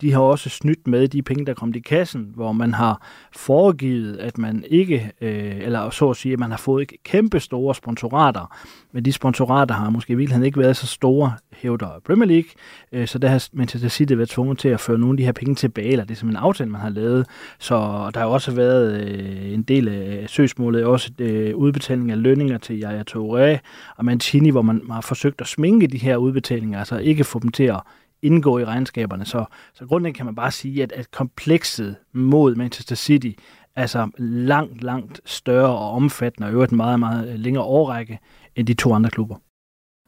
de 0.02 0.12
har 0.12 0.20
også 0.20 0.50
snydt 0.50 0.86
med 0.86 1.08
de 1.08 1.22
penge, 1.22 1.46
der 1.46 1.54
kom 1.54 1.72
i 1.74 1.78
kassen, 1.78 2.32
hvor 2.34 2.52
man 2.52 2.74
har 2.74 3.08
foregivet, 3.36 4.16
at 4.16 4.38
man 4.38 4.64
ikke, 4.68 5.12
øh, 5.20 5.58
eller 5.58 5.90
så 5.90 6.10
at 6.10 6.16
sige, 6.16 6.32
at 6.32 6.38
man 6.38 6.50
har 6.50 6.58
fået 6.58 6.92
kæmpe 7.04 7.40
store 7.40 7.74
sponsorater, 7.74 8.56
men 8.92 9.04
de 9.04 9.12
sponsorater 9.12 9.74
har 9.74 9.90
måske 9.90 10.12
i 10.12 10.16
virkeligheden 10.16 10.46
ikke 10.46 10.58
været 10.58 10.76
så 10.76 10.86
store, 10.86 11.32
hævder 11.52 11.88
Premier 12.06 12.26
League, 12.26 12.50
øh, 12.92 13.06
så 13.06 13.18
der 13.18 13.28
har 13.28 13.48
Manchester 13.52 13.88
City 13.88 14.12
været 14.12 14.28
tvunget 14.28 14.58
til 14.58 14.68
at 14.68 14.80
føre 14.80 14.98
nogle 14.98 15.12
af 15.12 15.16
de 15.16 15.24
her 15.24 15.32
penge 15.32 15.54
tilbage, 15.54 15.88
eller 15.88 16.04
det 16.04 16.10
er 16.10 16.16
simpelthen 16.16 16.42
en 16.42 16.46
aftale, 16.46 16.70
man 16.70 16.80
har 16.80 16.90
lavet. 16.90 17.26
Så 17.58 17.74
der 18.14 18.20
har 18.20 18.26
også 18.26 18.52
været 18.52 19.02
øh, 19.02 19.52
en 19.52 19.62
del 19.62 19.88
af 19.88 20.24
søgsmålet, 20.28 20.84
også 20.84 21.10
øh, 21.18 21.56
udbetaling 21.56 22.10
af 22.10 22.22
lønninger 22.22 22.58
til 22.58 22.82
Yaya 22.82 23.02
Touré 23.10 23.58
og 23.96 24.04
Mancini, 24.04 24.50
hvor 24.50 24.62
man 24.62 24.82
har 24.90 25.00
forsøgt 25.00 25.40
at 25.40 25.46
sminke 25.46 25.86
de 25.86 25.98
her 25.98 26.16
udbetalinger, 26.16 26.78
altså 26.78 26.98
ikke 26.98 27.24
få 27.24 27.38
dem 27.38 27.50
til 27.50 27.64
at 27.64 27.80
indgå 28.22 28.58
i 28.58 28.64
regnskaberne. 28.64 29.24
Så, 29.24 29.44
så 29.74 29.86
grundlæggende 29.86 30.16
kan 30.16 30.26
man 30.26 30.34
bare 30.34 30.50
sige, 30.50 30.82
at, 30.82 30.92
at 30.92 31.10
komplekset 31.10 31.96
mod 32.12 32.54
Manchester 32.54 32.96
City 32.96 33.30
altså 33.76 34.08
langt, 34.18 34.82
langt 34.82 35.20
større 35.24 35.78
og 35.78 35.90
omfattende, 35.90 36.48
og 36.48 36.52
øvrigt 36.52 36.72
meget, 36.72 37.00
meget 37.00 37.40
længere 37.40 37.64
årrække 37.64 38.18
end 38.56 38.66
de 38.66 38.74
to 38.74 38.94
andre 38.94 39.10
klubber. 39.10 39.36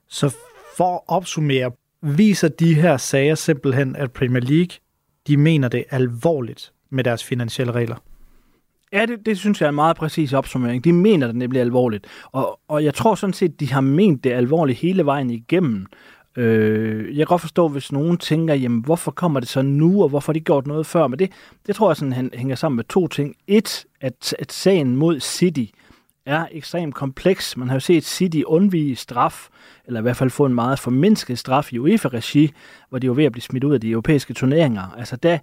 Så 0.09 0.37
for 0.77 0.95
at 0.95 1.01
opsummere, 1.07 1.71
viser 2.03 2.49
de 2.49 2.75
her 2.75 2.97
sager 2.97 3.35
simpelthen, 3.35 3.97
at 3.97 4.13
Premier 4.13 4.43
League, 4.43 4.77
de 5.27 5.37
mener 5.37 5.69
det 5.69 5.85
alvorligt 5.91 6.73
med 6.91 7.05
deres 7.05 7.25
finansielle 7.25 7.73
regler? 7.73 7.97
Ja, 8.93 9.07
det, 9.07 9.27
det 9.27 9.39
synes 9.39 9.61
jeg 9.61 9.67
er 9.67 9.69
en 9.69 9.75
meget 9.75 9.97
præcis 9.97 10.33
opsummering. 10.33 10.85
De 10.85 10.93
mener 10.93 11.27
det 11.27 11.37
nemlig 11.37 11.61
alvorligt. 11.61 12.07
Og, 12.33 12.61
og 12.69 12.85
jeg 12.85 12.95
tror 12.95 13.15
sådan 13.15 13.33
set, 13.33 13.61
de 13.61 13.73
har 13.73 13.81
ment 13.81 14.25
det 14.25 14.33
alvorligt 14.33 14.79
hele 14.79 15.07
vejen 15.07 15.31
igennem. 15.31 15.87
Øh, 16.37 17.07
jeg 17.07 17.17
kan 17.17 17.27
godt 17.27 17.41
forstå, 17.41 17.69
hvis 17.69 17.93
nogen 17.93 18.19
tænker, 18.19 18.55
jamen 18.55 18.81
hvorfor 18.85 19.11
kommer 19.11 19.41
det 19.41 19.49
så 19.49 19.63
nu, 19.63 20.03
og 20.03 20.09
hvorfor 20.09 20.33
har 20.33 20.35
de 20.35 20.41
gjort 20.41 20.67
noget 20.67 20.87
før? 20.87 21.07
Men 21.07 21.19
det, 21.19 21.33
det 21.67 21.77
tror 21.77 21.91
jeg 21.91 21.97
sådan 21.97 22.31
hænger 22.35 22.57
sammen 22.57 22.77
med 22.77 22.85
to 22.85 23.09
ting. 23.09 23.37
Et, 23.47 23.85
at, 24.01 24.35
at 24.39 24.53
sagen 24.53 24.97
mod 24.97 25.21
City 25.21 25.65
er 26.27 26.47
ekstremt 26.53 26.95
kompleks. 26.95 27.57
Man 27.57 27.69
har 27.69 27.77
jo 27.77 27.81
set 27.81 28.05
City 28.05 28.43
undvige 28.47 28.97
straf, 28.97 29.49
eller 29.87 30.01
i 30.01 30.03
hvert 30.03 30.17
fald 30.17 30.31
få 30.31 30.47
en 30.47 30.55
meget 30.55 30.79
formindsket 30.79 31.39
straf 31.39 31.73
i 31.73 31.79
UEFA-regi, 31.79 32.53
hvor 32.89 32.99
de 32.99 33.09
var 33.09 33.15
ved 33.15 33.25
at 33.25 33.33
blive 33.33 33.43
smidt 33.43 33.65
ud 33.65 33.75
af 33.75 33.81
de 33.81 33.91
europæiske 33.91 34.35
turneringer. 34.35 34.95
Altså 34.99 35.17
der, 35.17 35.39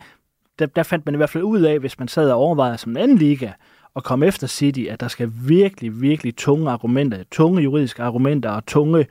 der, 0.59 0.65
der 0.65 0.83
fandt 0.83 1.05
man 1.05 1.15
i 1.15 1.17
hvert 1.17 1.29
fald 1.29 1.43
ud 1.43 1.61
af, 1.61 1.79
hvis 1.79 1.99
man 1.99 2.07
sad 2.07 2.31
og 2.31 2.37
overvejede 2.37 2.77
som 2.77 2.91
en 2.91 2.97
anden 2.97 3.17
liga, 3.17 3.51
og 3.93 4.03
komme 4.03 4.25
efter 4.25 4.47
City, 4.47 4.85
at 4.89 4.99
der 4.99 5.07
skal 5.07 5.31
virkelig, 5.47 6.01
virkelig 6.01 6.35
tunge 6.35 6.71
argumenter, 6.71 7.23
tunge 7.31 7.61
juridiske 7.61 8.03
argumenter 8.03 8.49
og 8.49 8.65
tunge 8.65 8.99
øh, 8.99 9.05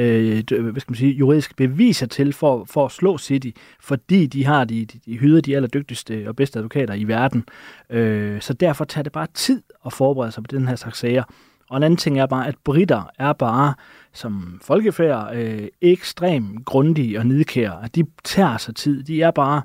Øh, 0.00 0.42
øh, 0.52 0.66
hvad 0.66 0.80
skal 0.80 0.92
man 0.92 0.96
sige, 0.96 1.12
juridiske 1.12 1.54
beviser 1.54 2.06
til 2.06 2.32
for, 2.32 2.64
for 2.64 2.84
at 2.84 2.92
slå 2.92 3.18
City, 3.18 3.50
fordi 3.80 4.26
de 4.26 4.44
har 4.44 4.64
de, 4.64 4.84
de, 4.84 4.98
de 5.06 5.16
hyder 5.18 5.40
de 5.40 5.56
allerdygtigste 5.56 6.24
og 6.28 6.36
bedste 6.36 6.58
advokater 6.58 6.94
i 6.94 7.04
verden. 7.04 7.44
Øh, 7.90 8.40
så 8.40 8.52
derfor 8.52 8.84
tager 8.84 9.02
det 9.02 9.12
bare 9.12 9.26
tid 9.34 9.62
at 9.86 9.92
forberede 9.92 10.32
sig 10.32 10.42
på 10.42 10.56
den 10.56 10.68
her 10.68 10.76
slags 10.76 10.98
sager. 10.98 11.22
Og 11.70 11.76
en 11.76 11.82
anden 11.82 11.96
ting 11.96 12.20
er 12.20 12.26
bare, 12.26 12.48
at 12.48 12.54
britter 12.64 13.10
er 13.18 13.32
bare 13.32 13.74
som 14.12 14.60
folkefærd 14.62 15.36
øh, 15.36 15.68
ekstremt 15.80 16.66
grundige 16.66 17.18
og 17.18 17.26
nidkære. 17.26 17.84
At 17.84 17.94
de 17.94 18.04
tager 18.24 18.56
sig 18.56 18.74
tid. 18.74 19.02
De 19.02 19.22
er 19.22 19.30
bare, 19.30 19.62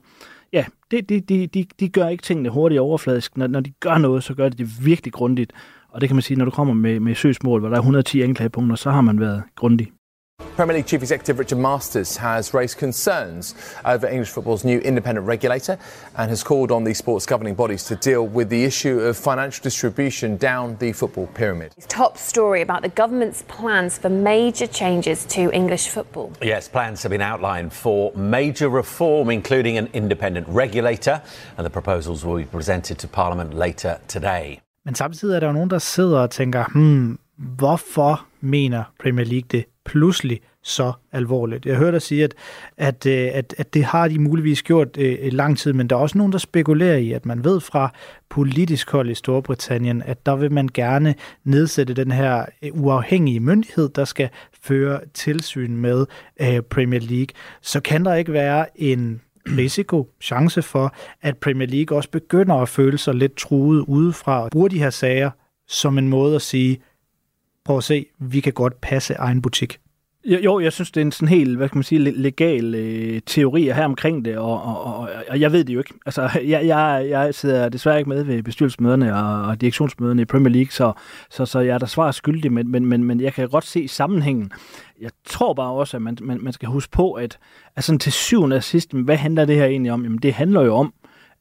ja, 0.54 0.66
de, 0.92 1.02
de, 1.02 1.20
de, 1.20 1.48
de, 1.48 1.66
de 1.80 1.90
gør 1.90 2.08
ikke 2.08 2.24
tingene 2.24 2.50
hurtigt 2.50 2.82
og 2.82 2.88
overfladisk. 2.88 3.38
Når, 3.38 3.48
når 3.48 3.60
de 3.60 3.72
gør 3.80 3.98
noget, 3.98 4.24
så 4.24 4.34
gør 4.34 4.50
de 4.50 4.58
det 4.58 4.86
virkelig 4.86 5.14
grundigt. 5.14 5.54
Og 5.90 6.02
det 6.02 6.10
kan 6.10 6.16
man 6.16 6.22
sige, 6.22 6.38
når 6.38 6.46
du 6.46 6.52
kommer 6.52 6.74
med, 6.74 7.00
med 7.00 7.16
søgsmål, 7.16 7.60
hvor 7.60 7.70
der 7.70 7.76
er 7.76 7.82
110 7.82 8.22
anklagepunkter, 8.22 8.76
så 8.76 8.92
har 8.92 9.02
man 9.02 9.20
været 9.20 9.44
grundig. 9.56 9.92
Premier 10.56 10.78
League 10.78 10.86
Chief 10.86 11.02
Executive 11.02 11.38
Richard 11.38 11.58
Masters 11.58 12.16
has 12.16 12.54
raised 12.54 12.78
concerns 12.78 13.56
over 13.84 14.08
English 14.08 14.30
football's 14.30 14.64
new 14.64 14.80
independent 14.80 15.28
regulator 15.28 15.78
and 16.16 16.30
has 16.30 16.44
called 16.44 16.72
on 16.72 16.86
the 16.86 16.94
sports 16.94 17.26
governing 17.26 17.56
bodies 17.56 17.84
to 17.84 17.98
deal 17.98 18.26
with 18.26 18.48
the 18.48 18.64
issue 18.64 19.02
of 19.02 19.18
financial 19.18 19.62
distribution 19.64 20.38
down 20.38 20.78
the 20.78 20.94
football 20.94 21.28
pyramid. 21.28 21.74
Top 21.90 22.18
story 22.18 22.62
about 22.62 22.84
the 22.84 22.90
government's 22.90 23.42
plans 23.50 23.98
for 23.98 24.08
major 24.08 24.66
changes 24.66 25.26
to 25.26 25.52
English 25.52 25.90
football. 25.90 26.32
Yes, 26.42 26.70
plans 26.70 27.04
have 27.04 27.10
been 27.10 27.22
outlined 27.22 27.74
for 27.74 28.14
major 28.16 28.70
reform, 28.70 29.30
including 29.30 29.78
an 29.78 29.90
independent 29.94 30.48
regulator, 30.48 31.22
and 31.58 31.66
the 31.66 31.70
proposals 31.70 32.24
will 32.24 32.38
be 32.38 32.46
presented 32.46 32.98
to 33.00 33.08
Parliament 33.10 33.54
later 33.54 34.00
today. 34.08 34.62
Men 34.86 34.96
samtidig 34.96 35.36
er 35.36 35.40
der 35.40 35.48
jo 35.48 35.54
nogen, 35.54 35.70
der 35.70 35.80
sidder 35.80 36.20
og 36.20 36.32
tænker, 36.32 36.66
hmm, 36.74 37.20
hvorfor 37.38 38.26
mener 38.42 38.84
Premier 39.00 39.26
League 39.26 39.48
det 39.52 39.66
pludselig 39.86 40.42
så 40.64 40.94
alvorligt. 41.12 41.66
Jeg 41.66 41.76
hørte 41.76 41.92
dig 41.92 42.02
sige, 42.02 42.24
at, 42.24 42.34
at, 42.78 43.06
øh, 43.06 43.30
at, 43.34 43.56
at 43.58 43.74
det 43.74 43.84
har 43.84 44.08
de 44.08 44.20
muligvis 44.20 44.64
gjort 44.64 44.98
øh, 44.98 45.34
lang 45.34 45.58
tid, 45.58 45.74
men 45.74 45.88
der 45.88 45.96
er 45.96 46.00
også 46.00 46.18
nogen, 46.18 46.32
der 46.32 46.38
spekulerer 46.38 46.98
i, 46.98 47.12
at 47.12 47.26
man 47.26 47.44
ved 47.44 47.60
fra 47.60 47.94
politisk 48.30 48.92
hold 48.92 49.10
i 49.10 49.16
Storbritannien, 49.16 50.02
at 50.02 50.26
der 50.26 50.36
vil 50.36 50.52
man 50.52 50.70
gerne 50.74 51.16
nedsætte 51.44 51.94
den 51.94 52.12
her 52.12 52.46
øh, 52.62 52.70
uafhængige 52.74 53.40
myndighed, 53.40 53.90
der 53.90 54.06
skal 54.06 54.30
føre 54.62 55.00
tilsyn 55.14 55.76
med 55.76 56.06
øh, 56.42 56.62
Premier 56.62 57.02
League. 57.02 57.36
Så 57.62 57.80
kan 57.80 58.06
der 58.06 58.16
ikke 58.16 58.34
være 58.34 58.82
en 58.82 59.22
risiko, 59.58 60.10
chance 60.22 60.62
for, 60.62 60.96
at 61.22 61.38
Premier 61.38 61.68
League 61.68 61.98
også 61.98 62.10
begynder 62.10 62.56
at 62.56 62.70
føle 62.70 62.98
sig 62.98 63.16
lidt 63.16 63.36
truet 63.36 63.86
udefra 63.88 64.44
og 64.44 64.52
bruger 64.52 64.68
de 64.68 64.80
her 64.80 64.90
sager 64.90 65.30
som 65.68 65.98
en 65.98 66.10
måde 66.10 66.36
at 66.36 66.42
sige, 66.42 66.82
prøv 67.66 67.78
at 67.78 67.84
se, 67.84 68.06
vi 68.20 68.40
kan 68.40 68.54
godt 68.54 68.82
passe 68.82 69.14
egen 69.14 69.42
butik. 69.42 69.80
Jo, 70.28 70.60
jeg 70.60 70.74
synes, 70.74 70.92
det 70.92 71.02
er 71.02 71.06
en 71.06 71.12
sådan 71.12 71.28
helt, 71.28 71.58
hvad 71.58 71.70
kan 71.70 71.78
man 71.78 71.84
sige, 71.84 72.12
legal 72.12 72.76
øh, 72.76 73.22
teori 73.26 73.64
her 73.64 73.86
omkring 73.86 74.26
det, 74.26 74.38
og, 74.38 74.62
og, 74.64 74.84
og, 74.84 75.10
og 75.30 75.40
jeg 75.40 75.52
ved 75.52 75.64
det 75.64 75.74
jo 75.74 75.80
ikke. 75.80 75.94
Altså, 76.06 76.30
jeg, 76.54 76.68
jeg, 76.68 77.08
jeg 77.10 77.36
sidder 77.36 77.70
desværre 77.70 77.98
ikke 77.98 78.10
med 78.10 78.24
ved 78.24 78.44
bestyrelsesmøderne 78.44 79.16
og, 79.16 79.42
og 79.42 79.62
direktionsmøderne 79.62 80.22
i 80.22 80.26
Premier 80.26 80.54
League, 80.54 80.72
så, 80.72 80.94
så, 81.30 81.46
så 81.46 81.60
jeg 81.60 81.74
er 81.74 81.78
der 81.78 81.86
svar 81.86 82.12
skyldig, 82.12 82.52
men, 82.54 82.72
men, 82.72 82.86
men, 82.86 83.04
men 83.04 83.22
jeg 83.22 83.34
kan 83.34 83.50
godt 83.50 83.66
se 83.66 83.88
sammenhængen. 83.88 84.52
Jeg 85.02 85.12
tror 85.26 85.54
bare 85.54 85.72
også, 85.72 85.98
at 85.98 86.04
man, 86.04 86.18
man, 86.22 86.40
man 86.42 86.54
skal 86.54 86.70
huske 86.70 86.92
på, 86.92 87.12
at 87.14 87.38
altså, 87.76 87.98
til 87.98 88.12
syvende 88.12 88.56
og 88.56 88.64
sidst, 88.64 88.94
hvad 88.94 89.18
handler 89.18 89.46
det 89.46 89.56
her 89.56 89.66
egentlig 89.66 89.92
om? 89.92 90.04
Jamen, 90.04 90.20
det 90.20 90.34
handler 90.34 90.62
jo 90.62 90.76
om, 90.76 90.94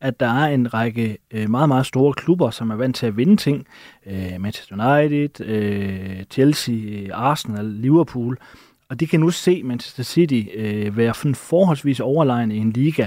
at 0.04 0.20
der 0.20 0.26
er 0.26 0.46
en 0.46 0.74
række 0.74 1.18
øh, 1.30 1.50
meget, 1.50 1.68
meget 1.68 1.86
store 1.86 2.12
klubber, 2.12 2.50
som 2.50 2.70
er 2.70 2.76
vant 2.76 2.96
til 2.96 3.06
at 3.06 3.16
vinde 3.16 3.36
ting. 3.36 3.66
Øh, 4.06 4.40
Manchester 4.40 4.96
United, 4.96 5.40
øh, 5.40 6.24
Chelsea, 6.30 6.74
øh, 6.74 7.08
Arsenal, 7.12 7.64
Liverpool. 7.64 8.38
Og 8.88 9.00
de 9.00 9.06
kan 9.06 9.20
nu 9.20 9.30
se 9.30 9.62
Manchester 9.62 10.02
City 10.02 10.42
øh, 10.54 10.96
være 10.96 11.14
forholdsvis 11.34 12.00
overlegen 12.00 12.52
i 12.52 12.56
en 12.56 12.70
liga. 12.70 13.06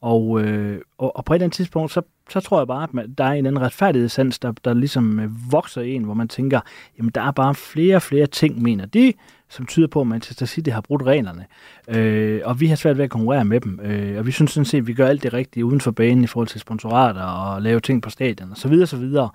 Og, 0.00 0.40
øh, 0.40 0.80
og, 0.98 1.16
og 1.16 1.24
på 1.24 1.32
et 1.32 1.36
eller 1.36 1.44
andet 1.44 1.56
tidspunkt, 1.56 1.92
så, 1.92 2.02
så 2.30 2.40
tror 2.40 2.60
jeg 2.60 2.66
bare, 2.66 2.82
at 2.82 2.94
man, 2.94 3.14
der 3.18 3.24
er 3.24 3.32
en 3.32 3.46
anden 3.46 3.62
retfærdighedssans, 3.62 4.38
der, 4.38 4.52
der 4.64 4.74
ligesom 4.74 5.20
øh, 5.20 5.52
vokser 5.52 5.82
i 5.82 5.92
en, 5.92 6.04
hvor 6.04 6.14
man 6.14 6.28
tænker, 6.28 6.60
jamen 6.98 7.10
der 7.14 7.22
er 7.22 7.30
bare 7.30 7.54
flere 7.54 7.96
og 7.96 8.02
flere 8.02 8.26
ting, 8.26 8.62
mener 8.62 8.86
de, 8.86 9.12
som 9.54 9.66
tyder 9.66 9.86
på, 9.86 10.00
at 10.00 10.06
Manchester 10.06 10.46
City 10.46 10.70
har 10.70 10.80
brudt 10.80 11.02
reglerne. 11.02 11.46
Øh, 11.88 12.40
og 12.44 12.60
vi 12.60 12.66
har 12.66 12.76
svært 12.76 12.96
ved 12.96 13.04
at 13.04 13.10
konkurrere 13.10 13.44
med 13.44 13.60
dem. 13.60 13.80
Øh, 13.82 14.18
og 14.18 14.26
vi 14.26 14.32
synes 14.32 14.50
sådan 14.50 14.64
set, 14.64 14.78
at 14.78 14.86
vi 14.86 14.94
gør 14.94 15.06
alt 15.06 15.22
det 15.22 15.32
rigtige 15.32 15.64
uden 15.64 15.80
for 15.80 15.90
banen 15.90 16.24
i 16.24 16.26
forhold 16.26 16.48
til 16.48 16.60
sponsorater 16.60 17.22
og 17.22 17.62
lave 17.62 17.80
ting 17.80 18.02
på 18.02 18.10
stadion 18.10 18.50
og 18.50 18.56
så 18.56 18.68
videre, 18.68 18.86
så 18.86 18.96
videre. 18.96 19.30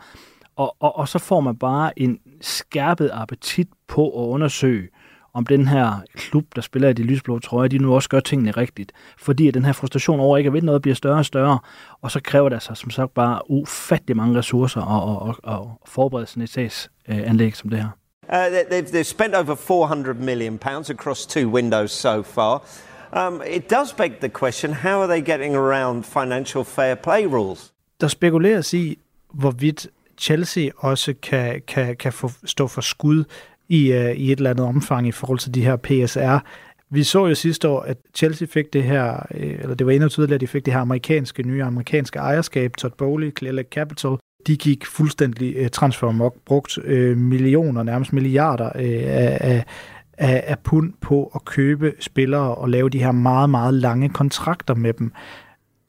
Og, 0.55 0.75
og, 0.79 0.97
og 0.97 1.07
så 1.07 1.19
får 1.19 1.39
man 1.39 1.55
bare 1.55 1.99
en 1.99 2.19
skærpet 2.41 3.09
appetit 3.13 3.67
på 3.88 4.23
at 4.23 4.27
undersøge, 4.27 4.88
om 5.33 5.45
den 5.45 5.67
her 5.67 5.93
klub, 6.15 6.45
der 6.55 6.61
spiller 6.61 6.89
i 6.89 6.93
de 6.93 7.03
lysblå 7.03 7.39
trøjer, 7.39 7.67
de 7.67 7.77
nu 7.77 7.95
også 7.95 8.09
gør 8.09 8.19
tingene 8.19 8.51
rigtigt. 8.51 8.91
Fordi 9.17 9.47
at 9.47 9.53
den 9.53 9.65
her 9.65 9.71
frustration 9.71 10.19
over 10.19 10.38
ikke 10.38 10.47
at 10.47 10.53
vinde 10.53 10.65
noget 10.65 10.81
bliver 10.81 10.95
større 10.95 11.17
og 11.17 11.25
større, 11.25 11.59
og 12.01 12.11
så 12.11 12.19
kræver 12.23 12.49
det 12.49 12.61
sig 12.61 12.77
som 12.77 12.89
sagt 12.89 13.13
bare 13.13 13.51
ufattelig 13.51 14.17
mange 14.17 14.38
ressourcer 14.38 14.81
og, 14.81 15.19
og, 15.19 15.39
og, 15.43 15.57
og 15.57 15.81
forberede 15.85 16.25
sådan 16.25 16.43
et 16.43 16.49
sagsanlæg 16.49 17.55
som 17.55 17.69
det 17.69 17.79
her. 17.79 17.89
Uh, 18.29 18.50
they've, 18.69 18.91
they've 18.91 19.07
spent 19.07 19.33
over 19.36 19.55
400 19.55 20.19
million 20.19 20.57
pounds 20.57 20.89
across 20.89 21.25
two 21.25 21.50
windows 21.50 21.91
so 21.91 22.24
far. 22.24 22.62
Um, 23.13 23.41
it 23.41 23.69
does 23.69 23.93
beg 23.93 24.19
the 24.19 24.29
question, 24.29 24.74
how 24.74 25.01
are 25.01 25.07
they 25.07 25.21
getting 25.21 25.55
around 25.55 26.05
financial 26.05 26.63
fair 26.63 26.95
play 26.95 27.25
rules? 27.25 27.71
Der 28.01 28.07
spekuleres 28.07 28.74
i, 28.74 28.98
hvorvidt 29.33 29.88
Chelsea 30.17 30.69
også 30.77 31.13
kan, 31.21 31.62
kan, 31.67 31.95
kan 31.95 32.13
få, 32.13 32.31
stå 32.45 32.67
for 32.67 32.81
skud 32.81 33.24
i, 33.69 33.91
uh, 33.93 34.12
i 34.12 34.31
et 34.31 34.38
eller 34.38 34.50
andet 34.50 34.65
omfang 34.65 35.07
i 35.07 35.12
forhold 35.12 35.39
til 35.39 35.53
de 35.53 35.62
her 35.62 35.75
PSR. 35.75 36.39
Vi 36.89 37.03
så 37.03 37.27
jo 37.27 37.36
sidste 37.36 37.67
år, 37.67 37.81
at 37.81 37.98
Chelsea 38.15 38.48
fik 38.48 38.74
det 38.74 38.83
her, 38.83 39.25
øh, 39.31 39.59
eller 39.59 39.75
det 39.75 39.88
var 39.88 39.91
endnu 39.91 40.09
tydeligt, 40.09 40.36
at 40.36 40.41
de 40.41 40.48
fik 40.48 40.65
det 40.65 40.74
her 40.74 40.81
amerikanske, 40.81 41.43
nye 41.43 41.63
amerikanske 41.63 42.19
ejerskab, 42.19 42.77
Todd 42.77 42.93
Bowley, 42.98 43.31
Clearlake 43.38 43.69
Capital. 43.69 44.17
De 44.48 44.58
gik 44.58 44.86
fuldstændig 44.86 45.62
uh, 45.62 45.67
transfermok, 45.67 46.36
brugt 46.46 46.77
øh, 46.84 47.17
millioner, 47.17 47.84
nærmest 47.84 48.13
milliarder 48.13 48.72
øh, 48.75 49.03
af, 49.05 49.63
af, 50.17 50.43
af 50.48 50.60
pund 50.60 50.93
på 51.01 51.31
at 51.36 51.46
købe 51.46 51.93
spillere 52.00 52.55
og 52.55 52.69
lave 52.69 52.89
de 52.89 53.00
her 53.00 53.12
meget, 53.12 53.50
meget 53.50 53.74
lange 53.74 54.10
kontrakter 54.10 54.75
med 54.75 54.93
dem. 54.93 55.12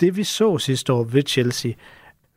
Det 0.00 0.16
vi 0.16 0.24
så 0.24 0.58
sidste 0.58 0.92
år 0.92 1.04
ved 1.04 1.22
Chelsea, 1.26 1.72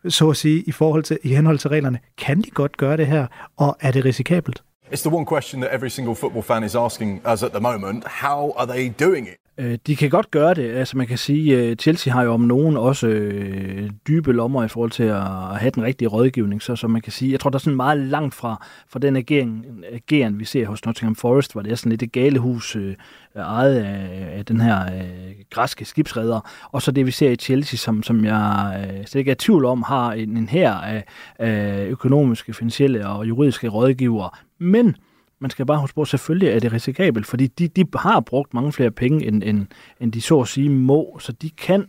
så 0.07 0.29
at 0.29 0.37
sige, 0.37 0.61
i, 0.61 0.71
forhold 0.71 1.03
til, 1.03 1.19
i 1.23 1.35
henhold 1.35 1.57
til 1.57 1.69
reglerne, 1.69 1.99
kan 2.17 2.41
de 2.41 2.49
godt 2.49 2.77
gøre 2.77 2.97
det 2.97 3.07
her, 3.07 3.27
og 3.57 3.77
er 3.79 3.91
det 3.91 4.05
risikabelt? 4.05 4.63
It's 4.91 5.01
the 5.01 5.15
one 5.15 5.25
question 5.25 5.61
that 5.61 5.75
every 5.75 5.89
single 5.89 6.15
football 6.15 6.43
fan 6.43 6.63
is 6.63 6.75
asking 6.75 7.21
us 7.33 7.43
at 7.43 7.51
the 7.51 7.59
moment. 7.59 8.03
How 8.07 8.53
are 8.57 8.67
they 8.67 8.93
doing 8.99 9.27
it? 9.27 9.42
Øh, 9.57 9.77
de 9.87 9.95
kan 9.95 10.09
godt 10.09 10.31
gøre 10.31 10.53
det. 10.53 10.71
Altså 10.71 10.97
man 10.97 11.07
kan 11.07 11.17
sige, 11.17 11.57
at 11.57 11.69
øh, 11.69 11.75
Chelsea 11.75 12.13
har 12.13 12.23
jo 12.23 12.33
om 12.33 12.41
nogen 12.41 12.77
også 12.77 13.07
øh, 13.07 13.89
dybe 14.07 14.33
lommer 14.33 14.63
i 14.63 14.67
forhold 14.67 14.91
til 14.91 15.03
at 15.03 15.23
have 15.59 15.71
den 15.71 15.83
rigtige 15.83 16.07
rådgivning. 16.07 16.61
Så, 16.61 16.75
så 16.75 16.87
man 16.87 17.01
kan 17.01 17.11
sige, 17.11 17.31
jeg 17.31 17.39
tror, 17.39 17.49
der 17.49 17.57
er 17.57 17.59
sådan 17.59 17.75
meget 17.75 17.97
langt 17.97 18.35
fra, 18.35 18.65
fra 18.89 18.99
den 18.99 19.15
agering, 19.15 19.65
ageren, 19.91 20.39
vi 20.39 20.45
ser 20.45 20.67
hos 20.67 20.85
Nottingham 20.85 21.15
Forest, 21.15 21.51
hvor 21.51 21.61
det 21.61 21.71
er 21.71 21.75
sådan 21.75 21.89
lidt 21.89 22.03
et 22.03 22.11
galehus 22.11 22.75
øh, 22.75 22.95
ejet 23.35 23.75
af, 23.75 24.37
af 24.37 24.45
den 24.45 24.61
her 24.61 24.83
øh, 24.83 25.31
græske 25.49 25.85
skibsredder. 25.85 26.49
Og 26.71 26.81
så 26.81 26.91
det, 26.91 27.05
vi 27.05 27.11
ser 27.11 27.29
i 27.29 27.35
Chelsea, 27.35 27.77
som, 27.77 28.03
som 28.03 28.25
jeg 28.25 28.75
øh, 28.79 29.05
slet 29.05 29.19
ikke 29.19 29.31
er 29.31 29.35
i 29.35 29.37
tvivl 29.37 29.65
om, 29.65 29.83
har 29.83 30.13
en, 30.13 30.37
en 30.37 30.49
her 30.49 30.73
af, 30.73 31.03
af 31.39 31.85
økonomiske, 31.85 32.53
finansielle 32.53 33.07
og 33.07 33.27
juridiske 33.27 33.67
rådgivere. 33.67 34.29
Men 34.59 34.95
man 35.43 35.51
skal 35.51 35.65
bare 35.65 35.79
huske 35.79 35.95
på, 35.95 36.05
selvfølgelig 36.05 36.49
er 36.49 36.59
det 36.59 36.73
risikabelt, 36.73 37.25
fordi 37.25 37.47
de, 37.47 37.67
de 37.67 37.85
har 37.95 38.19
brugt 38.19 38.53
mange 38.53 38.71
flere 38.71 38.91
penge, 38.91 39.25
end, 39.25 39.43
end, 39.43 39.65
end 39.99 40.11
de 40.11 40.21
så 40.21 40.39
at 40.39 40.47
sige 40.47 40.69
må, 40.69 41.19
så 41.19 41.31
de 41.31 41.49
kan 41.49 41.85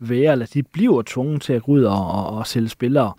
være, 0.00 0.32
eller 0.32 0.46
de 0.46 0.62
bliver 0.62 1.02
tvunget 1.06 1.42
til 1.42 1.52
at 1.52 1.62
gå 1.62 1.72
ud 1.72 1.82
og, 1.82 2.10
og, 2.10 2.26
og 2.26 2.46
sælge 2.46 2.68
spillere. 2.68 3.12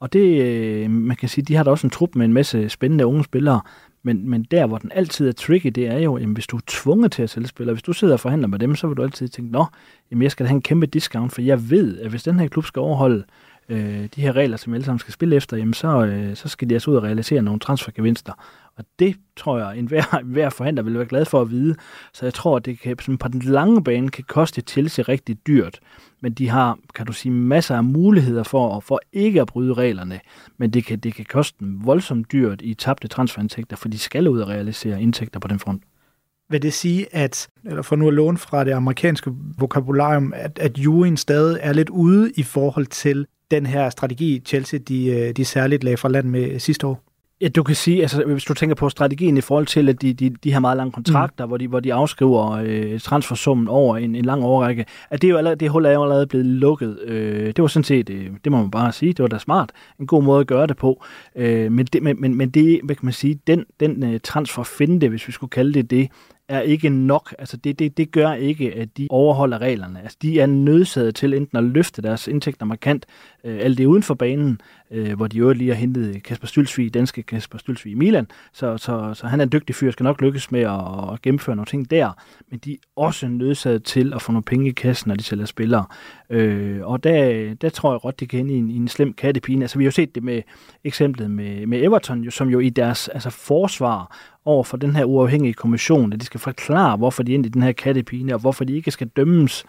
Og 0.00 0.12
det, 0.12 0.42
øh, 0.42 0.90
man 0.90 1.16
kan 1.16 1.28
sige, 1.28 1.44
de 1.44 1.54
har 1.54 1.64
da 1.64 1.70
også 1.70 1.86
en 1.86 1.90
trup 1.90 2.14
med 2.14 2.24
en 2.24 2.32
masse 2.32 2.68
spændende 2.68 3.06
unge 3.06 3.24
spillere, 3.24 3.60
men, 4.02 4.30
men 4.30 4.46
der, 4.50 4.66
hvor 4.66 4.78
den 4.78 4.90
altid 4.94 5.28
er 5.28 5.32
tricky, 5.32 5.66
det 5.66 5.86
er 5.86 5.98
jo, 5.98 6.18
jamen, 6.18 6.34
hvis 6.34 6.46
du 6.46 6.56
er 6.56 6.60
tvunget 6.66 7.12
til 7.12 7.22
at 7.22 7.30
sælge 7.30 7.46
spillere, 7.46 7.74
hvis 7.74 7.82
du 7.82 7.92
sidder 7.92 8.14
og 8.14 8.20
forhandler 8.20 8.48
med 8.48 8.58
dem, 8.58 8.76
så 8.76 8.86
vil 8.86 8.96
du 8.96 9.02
altid 9.02 9.28
tænke, 9.28 9.52
nå, 9.52 9.64
jamen, 10.10 10.22
jeg 10.22 10.30
skal 10.30 10.44
da 10.44 10.48
have 10.48 10.56
en 10.56 10.62
kæmpe 10.62 10.86
discount, 10.86 11.32
for 11.32 11.42
jeg 11.42 11.70
ved, 11.70 12.00
at 12.00 12.10
hvis 12.10 12.22
den 12.22 12.40
her 12.40 12.48
klub 12.48 12.64
skal 12.64 12.80
overholde 12.80 13.24
øh, 13.68 14.08
de 14.16 14.20
her 14.20 14.36
regler, 14.36 14.56
som 14.56 14.74
alle 14.74 14.84
sammen 14.84 14.98
skal 14.98 15.12
spille 15.12 15.36
efter, 15.36 15.56
jamen, 15.56 15.74
så, 15.74 16.04
øh, 16.04 16.36
så 16.36 16.48
skal 16.48 16.70
de 16.70 16.74
altså 16.74 16.90
ud 16.90 16.96
og 16.96 17.02
realisere 17.02 17.42
nogle 17.42 17.60
transfergevinster. 17.60 18.32
Og 18.76 18.84
det 18.98 19.16
tror 19.36 19.58
jeg, 19.58 19.78
en 19.78 19.86
hver, 19.86 20.22
hver 20.34 20.50
forhandler 20.50 20.82
vil 20.82 20.94
være 20.94 21.06
glad 21.06 21.24
for 21.24 21.40
at 21.40 21.50
vide. 21.50 21.74
Så 22.12 22.26
jeg 22.26 22.34
tror, 22.34 22.56
at 22.56 22.64
det 22.64 22.80
kan, 22.80 22.96
på 22.96 23.28
den 23.28 23.40
lange 23.40 23.84
bane 23.84 24.08
kan 24.08 24.24
koste 24.28 24.60
Chelsea 24.60 25.04
rigtig 25.08 25.46
dyrt. 25.46 25.80
Men 26.20 26.32
de 26.32 26.48
har, 26.48 26.78
kan 26.94 27.06
du 27.06 27.12
sige, 27.12 27.32
masser 27.32 27.76
af 27.76 27.84
muligheder 27.84 28.42
for, 28.42 28.80
for 28.80 29.00
ikke 29.12 29.40
at 29.40 29.46
bryde 29.46 29.74
reglerne. 29.74 30.20
Men 30.58 30.70
det 30.70 30.84
kan, 30.84 30.98
det 30.98 31.14
kan 31.14 31.24
koste 31.24 31.56
dem 31.60 31.86
voldsomt 31.86 32.32
dyrt 32.32 32.62
i 32.62 32.74
tabte 32.74 33.08
transferindtægter, 33.08 33.76
for 33.76 33.88
de 33.88 33.98
skal 33.98 34.28
ud 34.28 34.40
og 34.40 34.48
realisere 34.48 35.02
indtægter 35.02 35.40
på 35.40 35.48
den 35.48 35.58
front. 35.58 35.82
Vil 36.50 36.62
det 36.62 36.72
sige, 36.72 37.14
at, 37.14 37.48
eller 37.64 37.82
for 37.82 37.96
nu 37.96 38.08
at 38.08 38.14
låne 38.14 38.38
fra 38.38 38.64
det 38.64 38.72
amerikanske 38.72 39.30
vokabularium, 39.58 40.32
at, 40.36 40.58
at 40.58 40.78
juryen 40.78 41.16
stadig 41.16 41.58
er 41.62 41.72
lidt 41.72 41.88
ude 41.88 42.32
i 42.36 42.42
forhold 42.42 42.86
til 42.86 43.26
den 43.50 43.66
her 43.66 43.90
strategi, 43.90 44.42
Chelsea 44.46 44.80
de, 44.88 45.06
øh, 45.06 45.36
de 45.36 45.44
særligt 45.44 45.84
lagde 45.84 45.96
fra 45.96 46.08
land 46.08 46.28
med 46.28 46.58
sidste 46.58 46.86
år? 46.86 47.13
Ja, 47.44 47.48
du 47.48 47.62
kan 47.62 47.74
sige, 47.74 48.02
altså 48.02 48.24
hvis 48.24 48.44
du 48.44 48.54
tænker 48.54 48.74
på 48.74 48.88
strategien 48.88 49.36
i 49.36 49.40
forhold 49.40 49.66
til, 49.66 49.88
at 49.88 50.02
de, 50.02 50.12
de, 50.12 50.30
de 50.30 50.52
har 50.52 50.60
meget 50.60 50.76
lange 50.76 50.92
kontrakter, 50.92 51.44
mm. 51.44 51.48
hvor, 51.48 51.56
de, 51.56 51.68
hvor 51.68 51.80
de 51.80 51.94
afskriver 51.94 52.50
øh, 52.50 53.00
transfersummen 53.00 53.68
over 53.68 53.96
en, 53.96 54.14
en 54.14 54.24
lang 54.24 54.44
overrække, 54.44 54.84
at 55.10 55.22
det, 55.22 55.28
er 55.28 55.30
jo 55.30 55.36
allerede, 55.36 55.56
det 55.60 55.70
hul 55.70 55.84
er 55.84 55.92
jo 55.92 56.02
allerede 56.02 56.26
blevet 56.26 56.46
lukket. 56.46 56.98
Øh, 57.04 57.46
det 57.46 57.62
var 57.62 57.66
sådan 57.66 57.84
set, 57.84 58.10
øh, 58.10 58.30
det 58.44 58.52
må 58.52 58.58
man 58.58 58.70
bare 58.70 58.92
sige, 58.92 59.12
det 59.12 59.22
var 59.22 59.28
da 59.28 59.38
smart. 59.38 59.70
En 60.00 60.06
god 60.06 60.22
måde 60.22 60.40
at 60.40 60.46
gøre 60.46 60.66
det 60.66 60.76
på. 60.76 61.04
Øh, 61.36 61.72
men, 61.72 61.86
det, 61.86 62.02
men, 62.02 62.20
men, 62.20 62.34
men 62.34 62.50
det, 62.50 62.80
hvad 62.84 62.96
kan 62.96 63.06
man 63.06 63.12
sige, 63.12 63.40
den, 63.46 63.64
den 63.80 64.04
øh, 64.04 64.20
transferfinde, 64.20 65.08
hvis 65.08 65.28
vi 65.28 65.32
skulle 65.32 65.50
kalde 65.50 65.74
det 65.74 65.90
det, 65.90 66.08
er 66.48 66.60
ikke 66.60 66.88
nok. 66.88 67.34
Altså 67.38 67.56
det, 67.56 67.78
det, 67.78 67.96
det 67.96 68.10
gør 68.10 68.32
ikke, 68.32 68.74
at 68.74 68.88
de 68.98 69.06
overholder 69.10 69.58
reglerne. 69.58 70.02
Altså 70.02 70.18
de 70.22 70.40
er 70.40 70.46
nødsaget 70.46 71.14
til 71.14 71.34
enten 71.34 71.58
at 71.58 71.64
løfte 71.64 72.02
deres 72.02 72.28
indtægter 72.28 72.66
markant, 72.66 73.06
øh, 73.44 73.58
alt 73.60 73.78
det 73.78 73.86
uden 73.86 74.02
for 74.02 74.14
banen, 74.14 74.60
øh, 74.90 75.16
hvor 75.16 75.26
de 75.26 75.38
jo 75.38 75.52
lige 75.52 75.70
har 75.70 75.76
hentet 75.76 76.22
Kasper 76.22 76.46
Stylsvig, 76.46 76.94
danske 76.94 77.22
Kasper 77.22 77.58
Stylsvig 77.58 77.90
i 77.90 77.94
Milan, 77.94 78.26
så, 78.52 78.78
så, 78.78 79.14
så 79.14 79.26
han 79.26 79.40
er 79.40 79.44
en 79.44 79.52
dygtig 79.52 79.74
fyr, 79.74 79.90
skal 79.90 80.04
nok 80.04 80.20
lykkes 80.20 80.50
med 80.50 80.60
at, 80.60 81.12
at 81.12 81.22
gennemføre 81.22 81.56
nogle 81.56 81.66
ting 81.66 81.90
der, 81.90 82.10
men 82.50 82.58
de 82.58 82.72
er 82.72 82.76
også 82.96 83.28
nødsaget 83.28 83.84
til 83.84 84.12
at 84.14 84.22
få 84.22 84.32
nogle 84.32 84.42
penge 84.42 84.68
i 84.68 84.72
kassen, 84.72 85.08
når 85.08 85.16
de 85.16 85.22
sælger 85.22 85.46
spillere. 85.46 85.84
Øh, 86.30 86.80
og 86.82 87.04
der, 87.04 87.54
der 87.54 87.68
tror 87.68 87.92
jeg 87.92 88.00
godt, 88.00 88.20
de 88.20 88.26
kan 88.26 88.40
ind 88.40 88.50
i 88.50 88.54
en, 88.54 88.70
i 88.70 88.76
en 88.76 88.88
slem 88.88 89.12
kattepine. 89.12 89.64
Altså 89.64 89.78
vi 89.78 89.84
har 89.84 89.86
jo 89.86 89.90
set 89.90 90.14
det 90.14 90.22
med 90.22 90.42
eksemplet 90.84 91.30
med, 91.30 91.66
med 91.66 91.82
Everton, 91.82 92.20
jo, 92.20 92.30
som 92.30 92.48
jo 92.48 92.58
i 92.58 92.68
deres 92.68 93.08
altså, 93.08 93.30
forsvar 93.30 94.16
over 94.44 94.64
for 94.64 94.76
den 94.76 94.96
her 94.96 95.04
uafhængige 95.04 95.54
kommission, 95.54 96.12
at 96.12 96.20
de 96.20 96.26
skal 96.26 96.40
forklare, 96.40 96.96
hvorfor 96.96 97.22
de 97.22 97.32
er 97.32 97.34
inde 97.34 97.46
i 97.46 97.50
den 97.50 97.62
her 97.62 97.72
kattepine, 97.72 98.34
og 98.34 98.40
hvorfor 98.40 98.64
de 98.64 98.76
ikke 98.76 98.90
skal 98.90 99.08
dømmes. 99.08 99.64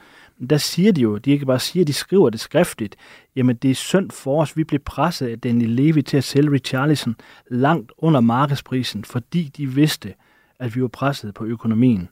Der 0.50 0.58
siger 0.58 0.92
de 0.92 1.02
jo, 1.02 1.18
de 1.18 1.32
ikke 1.32 1.46
bare 1.46 1.60
siger, 1.60 1.86
de 1.86 1.94
skriver 1.94 2.30
det 2.30 2.40
skriftligt, 2.40 2.96
jamen 3.36 3.56
det 3.56 3.72
er 3.72 3.76
synd 3.76 4.12
for 4.12 4.42
os, 4.42 4.58
vi 4.58 4.64
blev 4.64 4.80
presset 4.80 5.28
af 5.28 5.40
Danny 5.40 5.66
Levy 5.68 6.02
til 6.02 6.18
at 6.18 6.24
sælge 6.24 6.52
Richarlison 6.52 7.16
langt 7.52 7.92
under 7.98 8.20
markedsprisen, 8.20 9.04
fordi 9.04 9.52
de 9.58 9.68
vidste, 9.68 10.14
at 10.60 10.76
vi 10.76 10.82
var 10.82 10.88
presset 10.88 11.34
på 11.34 11.46
økonomien. 11.46 12.10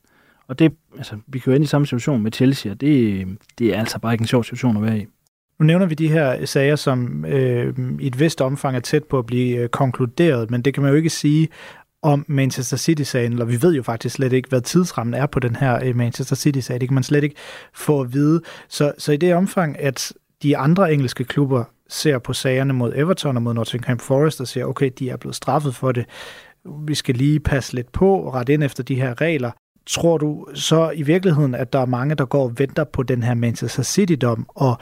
Og 0.47 0.59
det, 0.59 0.73
altså, 0.97 1.17
vi 1.27 1.39
kan 1.39 1.51
jo 1.51 1.55
ind 1.55 1.63
i 1.63 1.67
samme 1.67 1.87
situation 1.87 2.21
med 2.21 2.31
Chelsea, 2.31 2.71
og 2.71 2.81
det, 2.81 3.27
det 3.59 3.75
er 3.75 3.79
altså 3.79 3.99
bare 3.99 4.13
ikke 4.13 4.21
en 4.21 4.27
sjov 4.27 4.43
situation 4.43 4.77
at 4.77 4.83
være 4.83 4.99
i. 4.99 5.05
Nu 5.59 5.65
nævner 5.65 5.85
vi 5.85 5.95
de 5.95 6.07
her 6.07 6.45
sager, 6.45 6.75
som 6.75 7.25
øh, 7.25 7.73
i 7.99 8.07
et 8.07 8.19
vist 8.19 8.41
omfang 8.41 8.75
er 8.75 8.79
tæt 8.79 9.03
på 9.03 9.19
at 9.19 9.25
blive 9.25 9.57
øh, 9.57 9.69
konkluderet, 9.69 10.51
men 10.51 10.61
det 10.61 10.73
kan 10.73 10.83
man 10.83 10.91
jo 10.91 10.97
ikke 10.97 11.09
sige 11.09 11.47
om 12.03 12.25
Manchester 12.27 12.77
City-sagen, 12.77 13.31
eller 13.31 13.45
vi 13.45 13.61
ved 13.61 13.75
jo 13.75 13.83
faktisk 13.83 14.15
slet 14.15 14.33
ikke, 14.33 14.49
hvad 14.49 14.61
tidsrammen 14.61 15.13
er 15.13 15.25
på 15.25 15.39
den 15.39 15.55
her 15.55 15.79
øh, 15.83 15.95
Manchester 15.95 16.35
City-sag. 16.35 16.79
Det 16.79 16.89
kan 16.89 16.93
man 16.93 17.03
slet 17.03 17.23
ikke 17.23 17.35
få 17.73 18.01
at 18.01 18.13
vide. 18.13 18.41
Så, 18.69 18.93
så 18.97 19.11
i 19.11 19.17
det 19.17 19.35
omfang, 19.35 19.79
at 19.79 20.13
de 20.43 20.57
andre 20.57 20.93
engelske 20.93 21.23
klubber 21.23 21.63
ser 21.89 22.19
på 22.19 22.33
sagerne 22.33 22.73
mod 22.73 22.93
Everton 22.95 23.35
og 23.35 23.43
mod 23.43 23.53
Nottingham 23.53 23.99
Forest 23.99 24.41
og 24.41 24.47
siger, 24.47 24.65
okay, 24.65 24.91
de 24.99 25.09
er 25.09 25.17
blevet 25.17 25.35
straffet 25.35 25.75
for 25.75 25.91
det, 25.91 26.05
vi 26.87 26.95
skal 26.95 27.15
lige 27.15 27.39
passe 27.39 27.73
lidt 27.73 27.91
på 27.91 28.15
og 28.15 28.33
rette 28.33 28.53
ind 28.53 28.63
efter 28.63 28.83
de 28.83 28.95
her 28.95 29.21
regler, 29.21 29.51
tror 29.85 30.17
du 30.17 30.47
så 30.53 30.91
i 30.91 31.01
virkeligheden, 31.01 31.55
at 31.55 31.73
der 31.73 31.79
er 31.79 31.85
mange, 31.85 32.15
der 32.15 32.25
går 32.25 32.43
og 32.43 32.59
venter 32.59 32.83
på 32.83 33.03
den 33.03 33.23
her 33.23 33.33
Manchester 33.33 33.83
City-dom, 33.83 34.45
og 34.49 34.77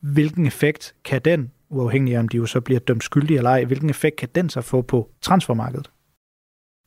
hvilken 0.00 0.46
effekt 0.46 0.94
kan 1.04 1.20
den, 1.24 1.50
uafhængig 1.70 2.14
af 2.14 2.18
om 2.18 2.28
de 2.28 2.36
jo 2.36 2.46
så 2.46 2.60
bliver 2.60 2.80
dømt 2.80 3.04
skyldige 3.04 3.36
eller 3.36 3.50
ej, 3.50 3.64
hvilken 3.64 3.90
effekt 3.90 4.16
kan 4.16 4.28
den 4.34 4.50
så 4.50 4.60
få 4.60 4.82
på 4.82 5.10
transfermarkedet? 5.22 5.90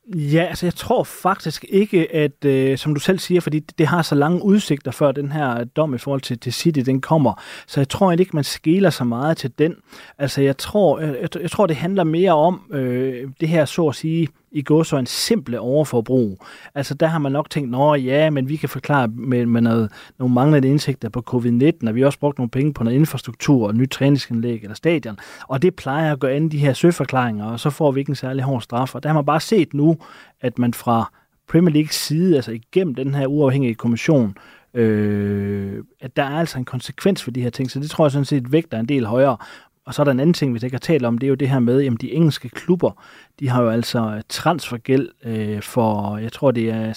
Ja, 0.07 0.43
altså 0.43 0.65
jeg 0.65 0.75
tror 0.75 1.03
faktisk 1.03 1.65
ikke, 1.69 2.15
at, 2.15 2.45
øh, 2.45 2.77
som 2.77 2.93
du 2.93 2.99
selv 2.99 3.19
siger, 3.19 3.41
fordi 3.41 3.59
det, 3.59 3.87
har 3.87 4.01
så 4.01 4.15
lange 4.15 4.43
udsigter 4.43 4.91
før 4.91 5.11
den 5.11 5.31
her 5.31 5.59
øh, 5.59 5.65
dom 5.75 5.93
i 5.93 5.97
forhold 5.97 6.21
til, 6.21 6.39
til 6.39 6.53
City, 6.53 6.79
den 6.79 7.01
kommer. 7.01 7.41
Så 7.67 7.79
jeg 7.79 7.89
tror 7.89 8.11
ikke, 8.11 8.31
man 8.33 8.43
skæler 8.43 8.89
så 8.89 9.03
meget 9.03 9.37
til 9.37 9.51
den. 9.57 9.75
Altså 10.17 10.41
jeg 10.41 10.57
tror, 10.57 10.99
øh, 10.99 11.15
jeg, 11.21 11.41
jeg 11.41 11.51
tror 11.51 11.67
det 11.67 11.75
handler 11.75 12.03
mere 12.03 12.31
om 12.31 12.61
øh, 12.71 13.29
det 13.39 13.49
her, 13.49 13.65
så 13.65 13.87
at 13.87 13.95
sige, 13.95 14.27
i 14.51 14.61
går 14.61 14.83
så 14.83 14.97
en 14.97 15.05
simple 15.05 15.59
overforbrug. 15.59 16.45
Altså 16.75 16.93
der 16.93 17.07
har 17.07 17.19
man 17.19 17.31
nok 17.31 17.49
tænkt, 17.49 17.71
nå 17.71 17.95
ja, 17.95 18.29
men 18.29 18.49
vi 18.49 18.55
kan 18.55 18.69
forklare 18.69 19.07
med, 19.07 19.45
med 19.45 19.61
noget, 19.61 19.91
nogle 20.19 20.33
manglende 20.33 20.67
indsigter 20.67 21.09
på 21.09 21.23
covid-19, 21.29 21.87
og 21.87 21.95
vi 21.95 21.99
har 22.01 22.05
også 22.05 22.19
brugt 22.19 22.37
nogle 22.37 22.49
penge 22.49 22.73
på 22.73 22.83
noget 22.83 22.97
infrastruktur 22.97 23.67
og 23.67 23.75
nyt 23.75 23.89
træningsanlæg 23.89 24.59
eller 24.61 24.75
stadion. 24.75 25.17
Og 25.47 25.61
det 25.61 25.75
plejer 25.75 26.11
at 26.11 26.19
gøre 26.19 26.31
an 26.31 26.49
de 26.49 26.57
her 26.57 26.73
søforklaringer, 26.73 27.45
og 27.45 27.59
så 27.59 27.69
får 27.69 27.91
vi 27.91 27.99
ikke 27.99 28.09
en 28.09 28.15
særlig 28.15 28.43
hård 28.43 28.61
straf. 28.61 28.95
Og 28.95 29.03
der 29.03 29.09
har 29.09 29.13
man 29.13 29.25
bare 29.25 29.39
set 29.39 29.73
nu, 29.73 29.97
at 30.41 30.59
man 30.59 30.73
fra 30.73 31.11
Premier 31.47 31.73
Leagues 31.73 31.95
side, 31.95 32.35
altså 32.35 32.51
igennem 32.51 32.95
den 32.95 33.15
her 33.15 33.27
uafhængige 33.27 33.75
kommission, 33.75 34.37
øh, 34.73 35.83
at 35.99 36.15
der 36.15 36.23
er 36.23 36.39
altså 36.39 36.57
en 36.57 36.65
konsekvens 36.65 37.23
for 37.23 37.31
de 37.31 37.41
her 37.41 37.49
ting, 37.49 37.71
så 37.71 37.79
det 37.79 37.89
tror 37.89 38.05
jeg 38.05 38.11
sådan 38.11 38.25
set 38.25 38.51
vægter 38.51 38.79
en 38.79 38.85
del 38.85 39.05
højere. 39.05 39.37
Og 39.85 39.93
så 39.93 40.01
er 40.01 40.03
der 40.03 40.11
en 40.11 40.19
anden 40.19 40.33
ting, 40.33 40.53
vi 40.53 40.59
ikke 40.63 40.75
har 40.75 40.79
talt 40.79 41.05
om, 41.05 41.17
det 41.17 41.27
er 41.27 41.29
jo 41.29 41.35
det 41.35 41.49
her 41.49 41.59
med, 41.59 41.85
at 41.85 42.01
de 42.01 42.11
engelske 42.11 42.49
klubber, 42.49 43.03
de 43.39 43.49
har 43.49 43.63
jo 43.63 43.69
altså 43.69 44.21
transfergæld 44.29 45.09
øh, 45.23 45.61
for, 45.61 46.17
jeg 46.17 46.31
tror 46.31 46.51
det 46.51 46.69
er 46.69 46.93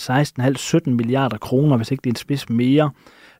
16,5-17 0.87 0.90
milliarder 0.90 1.38
kroner, 1.38 1.77
hvis 1.77 1.90
ikke 1.90 2.01
det 2.01 2.11
er 2.11 2.12
en 2.12 2.16
spids 2.16 2.49
mere, 2.49 2.90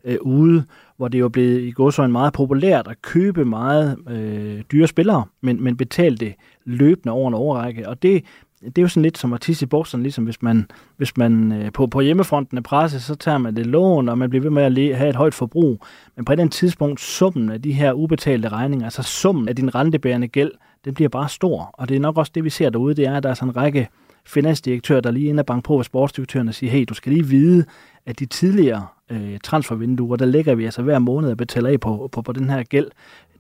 øh, 0.04 0.18
ude, 0.20 0.64
hvor 0.96 1.09
det 1.09 1.20
jo 1.20 1.28
blevet 1.28 1.61
i 1.61 1.70
går 1.70 1.90
så 1.90 2.02
en 2.02 2.12
meget 2.12 2.33
populært 2.33 2.88
at 2.88 3.02
købe 3.02 3.44
meget 3.44 3.98
øh, 4.09 4.62
dyre 4.72 4.87
spillere, 4.87 5.24
men, 5.40 5.62
men 5.64 5.76
betale 5.76 6.16
det 6.16 6.35
løbende 6.64 7.12
over 7.12 7.28
en 7.28 7.35
overrække. 7.35 7.88
Og 7.88 8.02
det, 8.02 8.24
det 8.66 8.79
er 8.79 8.83
jo 8.83 8.88
sådan 8.88 9.03
lidt 9.03 9.18
som 9.18 9.33
at 9.33 9.40
tisse 9.40 9.64
i 9.64 9.66
bukserne, 9.66 10.03
ligesom 10.03 10.24
hvis 10.24 10.42
man, 10.42 10.70
hvis 10.96 11.16
man 11.16 11.53
øh, 11.53 11.72
på, 11.72 11.87
på 11.87 12.00
hjemmefronten 12.00 12.59
er 12.59 12.62
presset, 12.62 13.03
så 13.03 13.14
tager 13.14 13.38
man 13.38 13.57
det 13.57 13.66
lån, 13.66 14.09
og 14.09 14.18
man 14.18 14.31
bliver 14.31 14.42
ved 14.42 14.50
med 14.50 14.62
at 14.62 14.96
have 14.96 15.11
et 15.11 15.16
højt 15.16 15.35
forbrug. 15.35 15.81
Men 16.16 16.24
på 16.24 16.33
et 16.33 16.40
andet 16.40 16.53
tidspunkt, 16.53 17.00
summen 17.00 17.50
af 17.50 17.62
de 17.62 17.72
her 17.72 17.92
ubetalte 17.92 18.48
regninger, 18.48 18.87
altså 18.87 19.03
summen 19.03 19.48
af 19.48 19.57
din 19.57 19.74
rentebærende 19.74 20.29
gæld, 20.29 20.53
den 20.85 20.94
bliver 20.94 21.09
bare 21.09 21.29
stor. 21.29 21.70
Og 21.72 21.88
det 21.88 21.96
er 21.96 22.00
nok 22.00 22.18
også 22.18 22.33
det, 22.35 22.44
vi 22.44 22.50
ser 22.50 22.70
derude, 22.70 22.94
det 22.94 23.07
er, 23.07 23.16
at 23.16 23.22
der 23.22 23.31
er 23.31 23.35
sådan 23.35 23.48
en 23.48 23.57
række 23.57 23.88
finansdirektører, 24.27 25.00
der 25.00 25.11
lige 25.11 25.29
inde 25.29 25.40
og 25.40 25.46
banke 25.46 25.66
på 25.66 25.77
ved 25.77 25.85
sportsdirektøren 25.85 26.48
og 26.48 26.55
siger, 26.55 26.70
hey, 26.70 26.85
du 26.88 26.94
skal 26.94 27.12
lige 27.12 27.27
vide, 27.27 27.64
at 28.07 28.18
de 28.18 28.27
tidligere 28.27 28.87
øh, 29.11 29.38
transfervinduer, 29.44 30.16
der 30.16 30.24
lægger 30.24 30.55
vi 30.55 30.64
altså 30.64 30.83
hver 30.83 30.98
måned 30.98 31.31
og 31.31 31.37
betaler 31.37 31.70
af 31.70 31.81
på, 31.81 32.09
på, 32.12 32.22
på 32.22 32.33
den 32.33 32.50
her 32.50 32.62
gæld. 32.62 32.87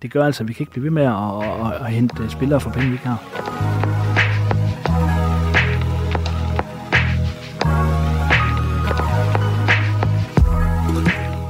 Det 0.02 0.12
gør 0.12 0.24
altså, 0.24 0.42
at 0.42 0.48
vi 0.48 0.52
kan 0.52 0.62
ikke 0.62 0.72
blive 0.72 0.84
ved 0.84 0.90
med 0.90 1.02
at, 1.02 1.12
at, 1.12 1.66
at, 1.66 1.86
at 1.86 1.92
hente 1.92 2.22
øh, 2.22 2.30
spillere 2.30 2.60
for 2.60 2.70
penge, 2.70 2.88
vi 2.88 2.94
ikke 2.94 3.06
har. 3.06 3.83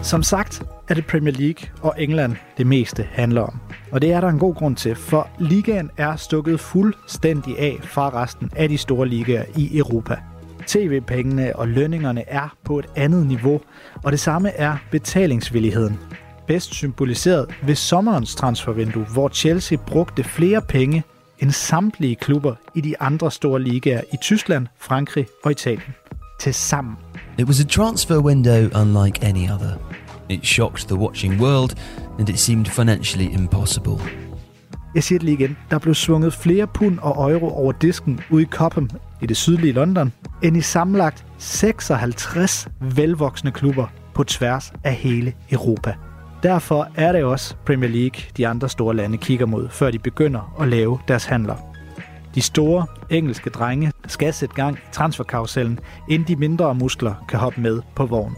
Som 0.04 0.22
sagt 0.22 0.62
er 0.88 0.94
det 0.94 1.06
Premier 1.06 1.34
League 1.34 1.68
og 1.82 1.94
England 1.98 2.36
det 2.58 2.66
meste 2.66 3.08
handler 3.12 3.40
om. 3.40 3.60
Og 3.90 4.02
det 4.02 4.12
er 4.12 4.20
der 4.20 4.28
en 4.28 4.38
god 4.38 4.54
grund 4.54 4.76
til, 4.76 4.94
for 4.94 5.28
ligaen 5.38 5.90
er 5.96 6.16
stukket 6.16 6.60
fuldstændig 6.60 7.58
af 7.58 7.78
fra 7.82 8.22
resten 8.22 8.50
af 8.56 8.68
de 8.68 8.78
store 8.78 9.08
ligaer 9.08 9.44
i 9.56 9.78
Europa. 9.78 10.16
TV-pengene 10.66 11.56
og 11.56 11.68
lønningerne 11.68 12.28
er 12.28 12.56
på 12.64 12.78
et 12.78 12.86
andet 12.96 13.26
niveau, 13.26 13.60
og 14.04 14.12
det 14.12 14.20
samme 14.20 14.50
er 14.50 14.76
betalingsvilligheden. 14.90 15.98
Bedst 16.46 16.74
symboliseret 16.74 17.54
ved 17.62 17.74
sommerens 17.74 18.34
transfervindue, 18.34 19.04
hvor 19.04 19.28
Chelsea 19.28 19.78
brugte 19.86 20.24
flere 20.24 20.62
penge 20.62 21.04
end 21.38 21.50
samtlige 21.50 22.16
klubber 22.16 22.54
i 22.74 22.80
de 22.80 23.00
andre 23.00 23.30
store 23.30 23.62
ligaer 23.62 24.00
i 24.12 24.16
Tyskland, 24.16 24.66
Frankrig 24.78 25.26
og 25.44 25.50
Italien. 25.50 25.94
Tilsammen. 26.40 27.03
It 27.38 27.46
was 27.46 27.60
a 27.60 27.64
transfer 27.64 28.20
window 28.20 28.70
unlike 28.82 29.24
any 29.24 29.50
other. 29.50 29.72
It 30.28 30.46
shocked 30.46 30.88
the 30.88 30.96
watching 30.96 31.40
world, 31.40 31.74
and 32.18 32.28
it 32.28 32.38
seemed 32.38 32.66
financially 32.66 33.34
impossible. 33.34 33.92
Jeg 34.94 35.02
siger 35.02 35.18
det 35.18 35.24
lige 35.24 35.34
igen. 35.34 35.56
Der 35.70 35.78
blev 35.78 35.94
svunget 35.94 36.32
flere 36.34 36.66
pund 36.66 36.98
og 36.98 37.32
euro 37.32 37.48
over 37.48 37.72
disken 37.72 38.20
ude 38.30 38.42
i 38.42 38.46
Copham 38.46 38.90
i 39.22 39.26
det 39.26 39.36
sydlige 39.36 39.72
London, 39.72 40.12
end 40.42 40.56
i 40.56 40.60
sammenlagt 40.60 41.24
56 41.38 42.68
velvoksne 42.80 43.50
klubber 43.50 43.86
på 44.14 44.24
tværs 44.24 44.72
af 44.84 44.94
hele 44.94 45.32
Europa. 45.50 45.94
Derfor 46.42 46.88
er 46.94 47.12
det 47.12 47.24
også 47.24 47.54
Premier 47.66 47.90
League, 47.90 48.20
de 48.36 48.46
andre 48.46 48.68
store 48.68 48.96
lande 48.96 49.18
kigger 49.18 49.46
mod, 49.46 49.68
før 49.68 49.90
de 49.90 49.98
begynder 49.98 50.54
at 50.60 50.68
lave 50.68 50.98
deres 51.08 51.24
handler. 51.24 51.73
De 52.34 52.40
store 52.40 52.86
engelske 53.10 53.50
drenge 53.50 53.92
skal 54.06 54.34
sætte 54.34 54.54
gang 54.54 54.76
i 54.76 54.92
transferkarusellen, 54.92 55.78
inden 56.08 56.28
de 56.28 56.36
mindre 56.36 56.74
muskler 56.74 57.14
kan 57.28 57.38
hoppe 57.38 57.60
med 57.60 57.82
på 57.96 58.06
vognen. 58.06 58.36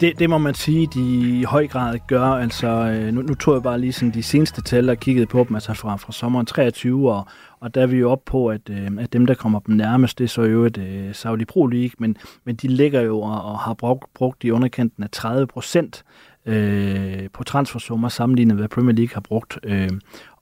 Det, 0.00 0.18
det 0.18 0.30
må 0.30 0.38
man 0.38 0.54
sige, 0.54 0.88
de 0.94 1.00
i 1.40 1.42
høj 1.42 1.66
grad 1.66 1.98
gør. 2.08 2.22
Altså, 2.22 2.68
øh, 2.68 3.14
nu, 3.14 3.22
nu 3.22 3.34
tog 3.34 3.54
jeg 3.54 3.62
bare 3.62 3.80
lige 3.80 3.92
sådan 3.92 4.14
de 4.14 4.22
seneste 4.22 4.62
tal 4.62 4.90
og 4.90 4.96
kiggede 4.96 5.26
på 5.26 5.44
dem, 5.48 5.56
altså 5.56 5.74
fra, 5.74 5.96
fra 5.96 6.12
sommeren 6.12 6.46
23, 6.46 7.12
og, 7.12 7.26
og 7.60 7.74
der 7.74 7.82
er 7.82 7.86
vi 7.86 7.96
jo 7.96 8.10
op 8.10 8.24
på, 8.24 8.48
at, 8.48 8.70
øh, 8.70 8.90
at 8.98 9.12
dem, 9.12 9.26
der 9.26 9.34
kommer 9.34 9.60
dem 9.60 9.74
nærmest, 9.74 10.18
det 10.18 10.24
er 10.24 10.28
så 10.28 10.42
jo 10.42 10.64
et 10.64 10.78
uh, 10.78 11.14
Saudi 11.14 11.44
Pro 11.44 11.66
League, 11.66 11.94
men, 11.98 12.16
men 12.44 12.56
de 12.56 12.68
ligger 12.68 13.00
jo 13.00 13.20
og, 13.20 13.42
og 13.42 13.58
har 13.58 13.74
brugt, 13.74 14.14
brugt 14.14 14.44
i 14.44 14.50
underkanten 14.50 15.02
af 15.02 15.10
30 15.10 15.46
procent 15.46 16.04
øh, 16.46 17.28
på 17.32 17.44
transfersummer 17.44 18.08
sammenlignet 18.08 18.54
med 18.54 18.60
hvad 18.60 18.68
Premier 18.68 18.96
League 18.96 19.14
har 19.14 19.20
brugt. 19.20 19.58
Øh, 19.64 19.90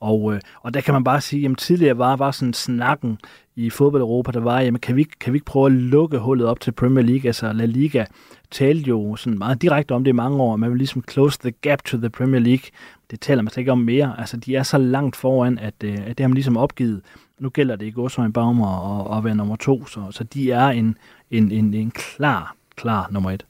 og, 0.01 0.35
øh, 0.35 0.41
og 0.63 0.75
der 0.75 0.81
kan 0.81 0.95
man 0.95 1.05
bare 1.05 1.21
sige, 1.21 1.49
at 1.51 1.59
tidligere 1.59 1.99
var, 1.99 2.17
var 2.17 2.31
sådan 2.31 2.55
snakken 2.55 3.19
i 3.57 3.71
fodbold 3.71 4.03
Europa, 4.03 4.33
der 4.33 4.41
var, 4.41 4.61
jamen 4.61 4.81
kan 4.81 4.97
vi, 4.97 5.03
kan 5.21 5.33
vi 5.33 5.37
ikke 5.37 5.45
prøve 5.45 5.67
at 5.67 5.73
lukke 5.73 6.19
hullet 6.19 6.47
op 6.47 6.61
til 6.61 6.73
Premier 6.73 7.05
League, 7.05 7.29
altså 7.29 7.53
La 7.53 7.65
Liga, 7.65 8.05
talte 8.51 8.89
jo 8.89 9.17
sådan 9.17 9.39
meget 9.39 9.63
direkte 9.63 9.93
om 9.93 10.05
det 10.05 10.11
i 10.11 10.13
mange 10.13 10.39
år. 10.43 10.57
Man 10.57 10.71
vil 10.71 10.79
ligesom 10.79 11.05
close 11.11 11.39
the 11.39 11.51
gap 11.51 11.83
to 11.83 11.99
the 11.99 12.11
Premier 12.11 12.41
League. 12.41 12.71
Det 13.11 13.21
taler 13.21 13.43
man 13.43 13.51
slet 13.51 13.61
ikke 13.61 13.73
om 13.73 13.79
mere. 13.79 14.15
Altså, 14.19 14.37
de 14.37 14.57
er 14.57 14.63
så 14.63 14.79
langt 14.79 15.17
foran, 15.17 15.59
at, 15.59 15.75
øh, 15.85 15.99
at 16.07 16.19
det 16.19 16.21
har 16.21 16.29
man 16.29 16.35
ligesom 16.35 16.57
opgivet. 16.57 17.03
Nu 17.41 17.49
gælder 17.49 17.77
det 17.77 17.87
ikke 17.87 18.03
også 18.03 18.23
en 18.23 18.33
Baumer 18.33 19.11
at, 19.13 19.19
at 19.19 19.25
være 19.25 19.35
nummer 19.35 19.57
to, 19.57 19.87
så, 19.87 20.11
så 20.11 20.25
de 20.25 20.53
er 20.53 20.67
en, 20.69 20.99
en, 21.31 21.53
en, 21.53 21.75
en 21.75 21.91
klar, 21.91 22.57
klar 22.77 23.09
nummer 23.11 23.31
et. 23.31 23.47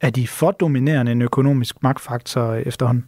Er 0.00 0.10
de 0.10 0.26
for 0.26 0.50
dominerende 0.50 1.12
en 1.12 1.22
økonomisk 1.22 1.82
magtfaktor 1.82 2.54
efterhånden? 2.54 3.06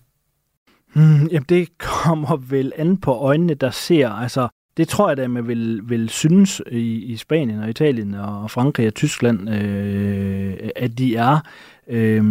Hmm, 0.94 1.26
jamen, 1.26 1.46
det 1.48 1.78
kommer 1.78 2.36
vel 2.36 2.72
an 2.76 2.96
på 2.96 3.12
øjnene, 3.12 3.54
der 3.54 3.70
ser. 3.70 4.08
Altså, 4.08 4.48
det 4.76 4.88
tror 4.88 5.08
jeg, 5.08 5.16
da, 5.16 5.28
man 5.28 5.48
vil, 5.48 5.80
vil 5.84 6.08
synes 6.08 6.62
i, 6.70 7.04
i 7.04 7.16
Spanien 7.16 7.62
og 7.62 7.70
Italien 7.70 8.14
og 8.14 8.50
Frankrig 8.50 8.86
og 8.86 8.94
Tyskland, 8.94 9.50
øh, 9.50 10.54
at 10.76 10.98
de 10.98 11.16
er. 11.16 11.40
Øh, 11.88 12.24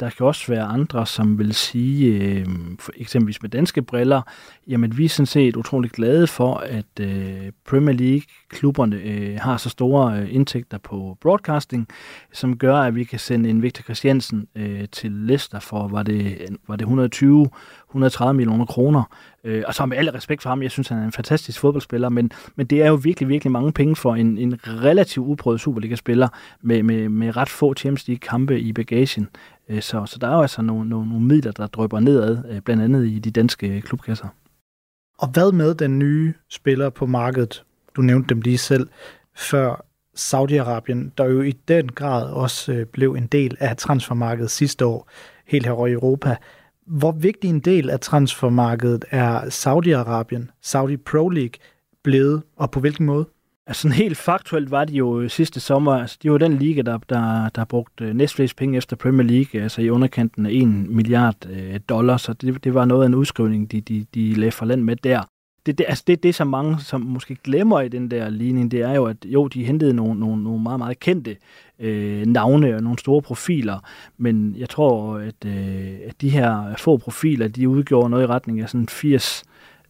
der 0.00 0.10
kan 0.10 0.26
også 0.26 0.52
være 0.52 0.62
andre, 0.62 1.06
som 1.06 1.38
vil 1.38 1.54
sige, 1.54 2.22
øh, 2.22 2.46
for 2.78 2.92
eksempelvis 2.96 3.42
med 3.42 3.50
danske 3.50 3.82
briller, 3.82 4.22
jamen 4.66 4.98
vi 4.98 5.04
er 5.04 5.08
sådan 5.08 5.26
set 5.26 5.56
utrolig 5.56 5.90
glade 5.90 6.26
for, 6.26 6.54
at 6.54 7.00
øh, 7.00 7.52
Premier 7.68 7.94
League-klubberne 7.94 8.96
øh, 8.96 9.38
har 9.40 9.56
så 9.56 9.68
store 9.68 10.20
øh, 10.20 10.34
indtægter 10.34 10.78
på 10.78 11.18
broadcasting, 11.20 11.88
som 12.32 12.58
gør, 12.58 12.76
at 12.76 12.94
vi 12.94 13.04
kan 13.04 13.18
sende 13.18 13.50
en 13.50 13.62
Victor 13.62 13.82
Christiansen 13.82 14.48
øh, 14.56 14.88
til 14.92 15.12
Leicester 15.12 15.60
for, 15.60 15.88
var 15.88 16.02
det, 16.02 16.38
var 16.68 16.76
det 16.76 16.84
120-130 18.24 18.32
millioner 18.32 18.66
kroner. 18.66 19.02
Øh, 19.46 19.64
og 19.66 19.74
så 19.74 19.86
med 19.86 19.96
al 19.96 20.08
respekt 20.08 20.42
for 20.42 20.48
ham, 20.48 20.62
jeg 20.62 20.70
synes, 20.70 20.88
han 20.88 20.98
er 20.98 21.04
en 21.04 21.12
fantastisk 21.12 21.60
fodboldspiller, 21.60 22.08
men, 22.08 22.30
men 22.56 22.66
det 22.66 22.82
er 22.82 22.88
jo 22.88 22.94
virkelig, 22.94 23.28
virkelig 23.28 23.52
mange 23.52 23.72
penge 23.72 23.96
for 23.96 24.14
en, 24.14 24.38
en 24.38 24.58
relativt 24.66 25.26
uprøvet 25.26 25.60
Superliga-spiller 25.60 26.28
med, 26.62 26.82
med, 26.82 27.08
med 27.08 27.36
ret 27.36 27.48
få 27.48 27.74
Champions 27.74 28.08
League-kampe 28.08 28.60
i 28.60 28.72
bagagen. 28.72 29.28
Øh, 29.68 29.82
så, 29.82 30.06
så 30.06 30.18
der 30.18 30.28
er 30.28 30.34
jo 30.34 30.42
altså 30.42 30.62
nogle, 30.62 30.88
nogle, 30.88 31.08
nogle 31.08 31.24
midler, 31.24 31.52
der 31.52 31.66
drøber 31.66 32.00
nedad, 32.00 32.38
øh, 32.50 32.60
blandt 32.60 32.82
andet 32.82 33.06
i 33.06 33.18
de 33.18 33.30
danske 33.30 33.68
øh, 33.68 33.82
klubkasser. 33.82 34.28
Og 35.18 35.28
hvad 35.28 35.52
med 35.52 35.74
den 35.74 35.98
nye 35.98 36.34
spiller 36.50 36.90
på 36.90 37.06
markedet? 37.06 37.64
Du 37.96 38.02
nævnte 38.02 38.28
dem 38.28 38.40
lige 38.40 38.58
selv 38.58 38.88
før 39.36 39.84
Saudi-Arabien, 40.18 41.10
der 41.18 41.24
jo 41.24 41.42
i 41.42 41.52
den 41.68 41.88
grad 41.88 42.32
også 42.32 42.72
øh, 42.72 42.86
blev 42.86 43.12
en 43.12 43.26
del 43.26 43.56
af 43.60 43.76
transfermarkedet 43.76 44.50
sidste 44.50 44.86
år, 44.86 45.10
helt 45.46 45.66
her 45.66 45.86
i 45.86 45.92
Europa. 45.92 46.36
Hvor 46.86 47.12
vigtig 47.12 47.50
en 47.50 47.60
del 47.60 47.90
af 47.90 48.00
transfermarkedet 48.00 49.04
er 49.10 49.40
Saudi-Arabien, 49.40 50.58
Saudi 50.62 50.96
Pro 50.96 51.28
League, 51.28 51.54
blevet, 52.04 52.42
og 52.56 52.70
på 52.70 52.80
hvilken 52.80 53.06
måde? 53.06 53.26
Altså 53.66 53.88
helt 53.88 54.16
faktuelt 54.16 54.70
var 54.70 54.84
det 54.84 54.94
jo 54.94 55.28
sidste 55.28 55.60
sommer, 55.60 55.92
altså 55.92 56.18
det 56.22 56.32
var 56.32 56.38
den 56.38 56.58
liga, 56.58 56.82
der, 56.82 56.98
der, 56.98 57.48
der 57.48 57.64
brugt 57.64 58.00
næstflest 58.00 58.56
penge 58.56 58.76
efter 58.76 58.96
Premier 58.96 59.26
League, 59.26 59.62
altså 59.62 59.82
i 59.82 59.90
underkanten 59.90 60.46
af 60.46 60.50
1 60.52 60.68
milliard 60.68 61.46
øh, 61.50 61.80
dollar, 61.88 62.16
så 62.16 62.32
det, 62.32 62.64
det 62.64 62.74
var 62.74 62.84
noget 62.84 63.02
af 63.02 63.06
en 63.06 63.14
udskrivning, 63.14 63.72
de, 63.72 63.80
de, 63.80 64.06
de 64.14 64.34
lagde 64.34 64.52
for 64.52 64.66
land 64.66 64.82
med 64.82 64.96
der 64.96 65.22
det, 65.66 65.78
det, 65.78 65.84
altså 65.88 66.04
det, 66.06 66.22
det, 66.22 66.34
som 66.34 66.46
mange 66.46 66.80
som 66.80 67.00
måske 67.00 67.36
glemmer 67.44 67.80
i 67.80 67.88
den 67.88 68.10
der 68.10 68.30
ligning, 68.30 68.70
det 68.70 68.80
er 68.80 68.94
jo, 68.94 69.04
at 69.04 69.16
jo, 69.24 69.46
de 69.48 69.64
hentede 69.64 69.94
nogle, 69.94 70.20
nogle, 70.20 70.44
nogle 70.44 70.62
meget, 70.62 70.78
meget 70.78 71.00
kendte 71.00 71.36
øh, 71.78 72.26
navne 72.26 72.74
og 72.74 72.82
nogle 72.82 72.98
store 72.98 73.22
profiler, 73.22 73.78
men 74.18 74.54
jeg 74.58 74.68
tror, 74.68 75.14
at, 75.14 75.44
øh, 75.46 75.94
at 76.08 76.20
de 76.20 76.28
her 76.28 76.74
få 76.78 76.96
profiler, 76.96 77.48
de 77.48 77.68
udgjorde 77.68 78.10
noget 78.10 78.24
i 78.24 78.26
retning 78.26 78.60
af 78.60 78.70
sådan 78.70 78.88
80 78.88 79.44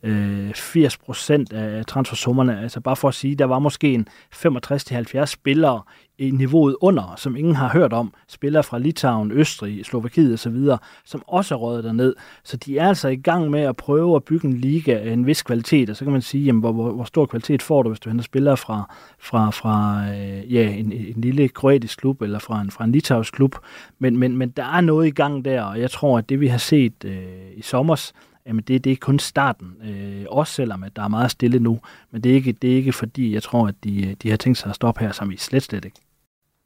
øh, 0.07 0.55
80 0.55 0.97
procent 0.97 1.53
af 1.53 1.87
transfersummerne. 1.87 2.61
Altså 2.61 2.81
bare 2.81 2.97
for 2.97 3.09
at 3.09 3.15
sige, 3.15 3.35
der 3.35 3.45
var 3.45 3.59
måske 3.59 3.95
en 3.95 4.09
65-70 4.35 5.25
spillere 5.25 5.83
i 6.19 6.31
niveauet 6.31 6.77
under, 6.81 7.15
som 7.17 7.37
ingen 7.37 7.55
har 7.55 7.69
hørt 7.69 7.93
om. 7.93 8.13
Spillere 8.29 8.63
fra 8.63 8.79
Litauen, 8.79 9.33
Østrig, 9.33 9.85
Slovakiet 9.85 10.35
osv., 10.35 10.57
som 11.05 11.23
også 11.27 11.55
er 11.55 11.59
røget 11.59 11.85
derned. 11.85 12.15
Så 12.45 12.57
de 12.57 12.79
er 12.79 12.89
altså 12.89 13.09
i 13.09 13.17
gang 13.17 13.51
med 13.51 13.61
at 13.61 13.77
prøve 13.77 14.17
at 14.17 14.25
bygge 14.25 14.49
en 14.49 14.55
liga 14.55 14.99
af 14.99 15.13
en 15.13 15.27
vis 15.27 15.43
kvalitet, 15.43 15.91
og 15.91 15.97
så 15.97 16.05
kan 16.05 16.13
man 16.13 16.23
sige, 16.23 16.45
jamen, 16.45 16.61
hvor, 16.61 16.73
hvor, 16.73 16.93
hvor 16.93 17.05
stor 17.05 17.27
kvalitet 17.27 17.63
får 17.63 17.83
du, 17.83 17.89
hvis 17.89 18.01
du 18.01 18.11
henter 18.11 18.25
spillere 18.25 18.57
fra, 18.57 18.95
fra, 19.19 19.51
fra 19.51 20.05
øh, 20.11 20.55
ja, 20.55 20.69
en, 20.69 20.93
en 20.93 21.21
lille 21.21 21.49
kroatisk 21.49 21.99
klub, 21.99 22.23
eller 22.23 22.39
fra 22.39 22.61
en, 22.61 22.71
fra 22.71 22.85
en 22.85 22.93
litauisk 22.93 23.35
klub. 23.35 23.57
Men, 23.99 24.17
men, 24.17 24.37
men 24.37 24.51
der 24.51 24.65
er 24.65 24.81
noget 24.81 25.07
i 25.07 25.11
gang 25.11 25.45
der, 25.45 25.63
og 25.63 25.81
jeg 25.81 25.91
tror, 25.91 26.19
at 26.19 26.29
det 26.29 26.41
vi 26.41 26.47
har 26.47 26.59
set 26.59 27.05
øh, 27.05 27.23
i 27.57 27.63
sommers, 27.63 28.13
jamen 28.47 28.65
det, 28.69 28.85
det 28.85 28.93
er 28.93 28.97
kun 29.01 29.19
starten. 29.19 29.77
Øh, 29.85 30.25
også 30.29 30.53
selvom 30.53 30.83
at 30.83 30.97
der 30.97 31.03
er 31.03 31.09
meget 31.09 31.31
stille 31.31 31.59
nu. 31.59 31.81
Men 32.11 32.21
det 32.23 32.31
er 32.31 32.35
ikke, 32.35 32.53
det 32.53 32.73
er 32.73 32.77
ikke 32.77 32.93
fordi, 32.93 33.35
jeg 33.35 33.43
tror, 33.43 33.69
at 33.69 33.75
de, 33.85 34.09
øh, 34.09 34.15
de 34.23 34.31
har 34.31 34.37
tænkt 34.37 34.59
sig 34.59 34.69
at 34.69 34.75
stoppe 34.75 35.01
her, 35.01 35.13
som 35.13 35.31
i 35.31 35.37
slet 35.37 35.63
slet 35.63 35.85
ikke. 35.85 36.01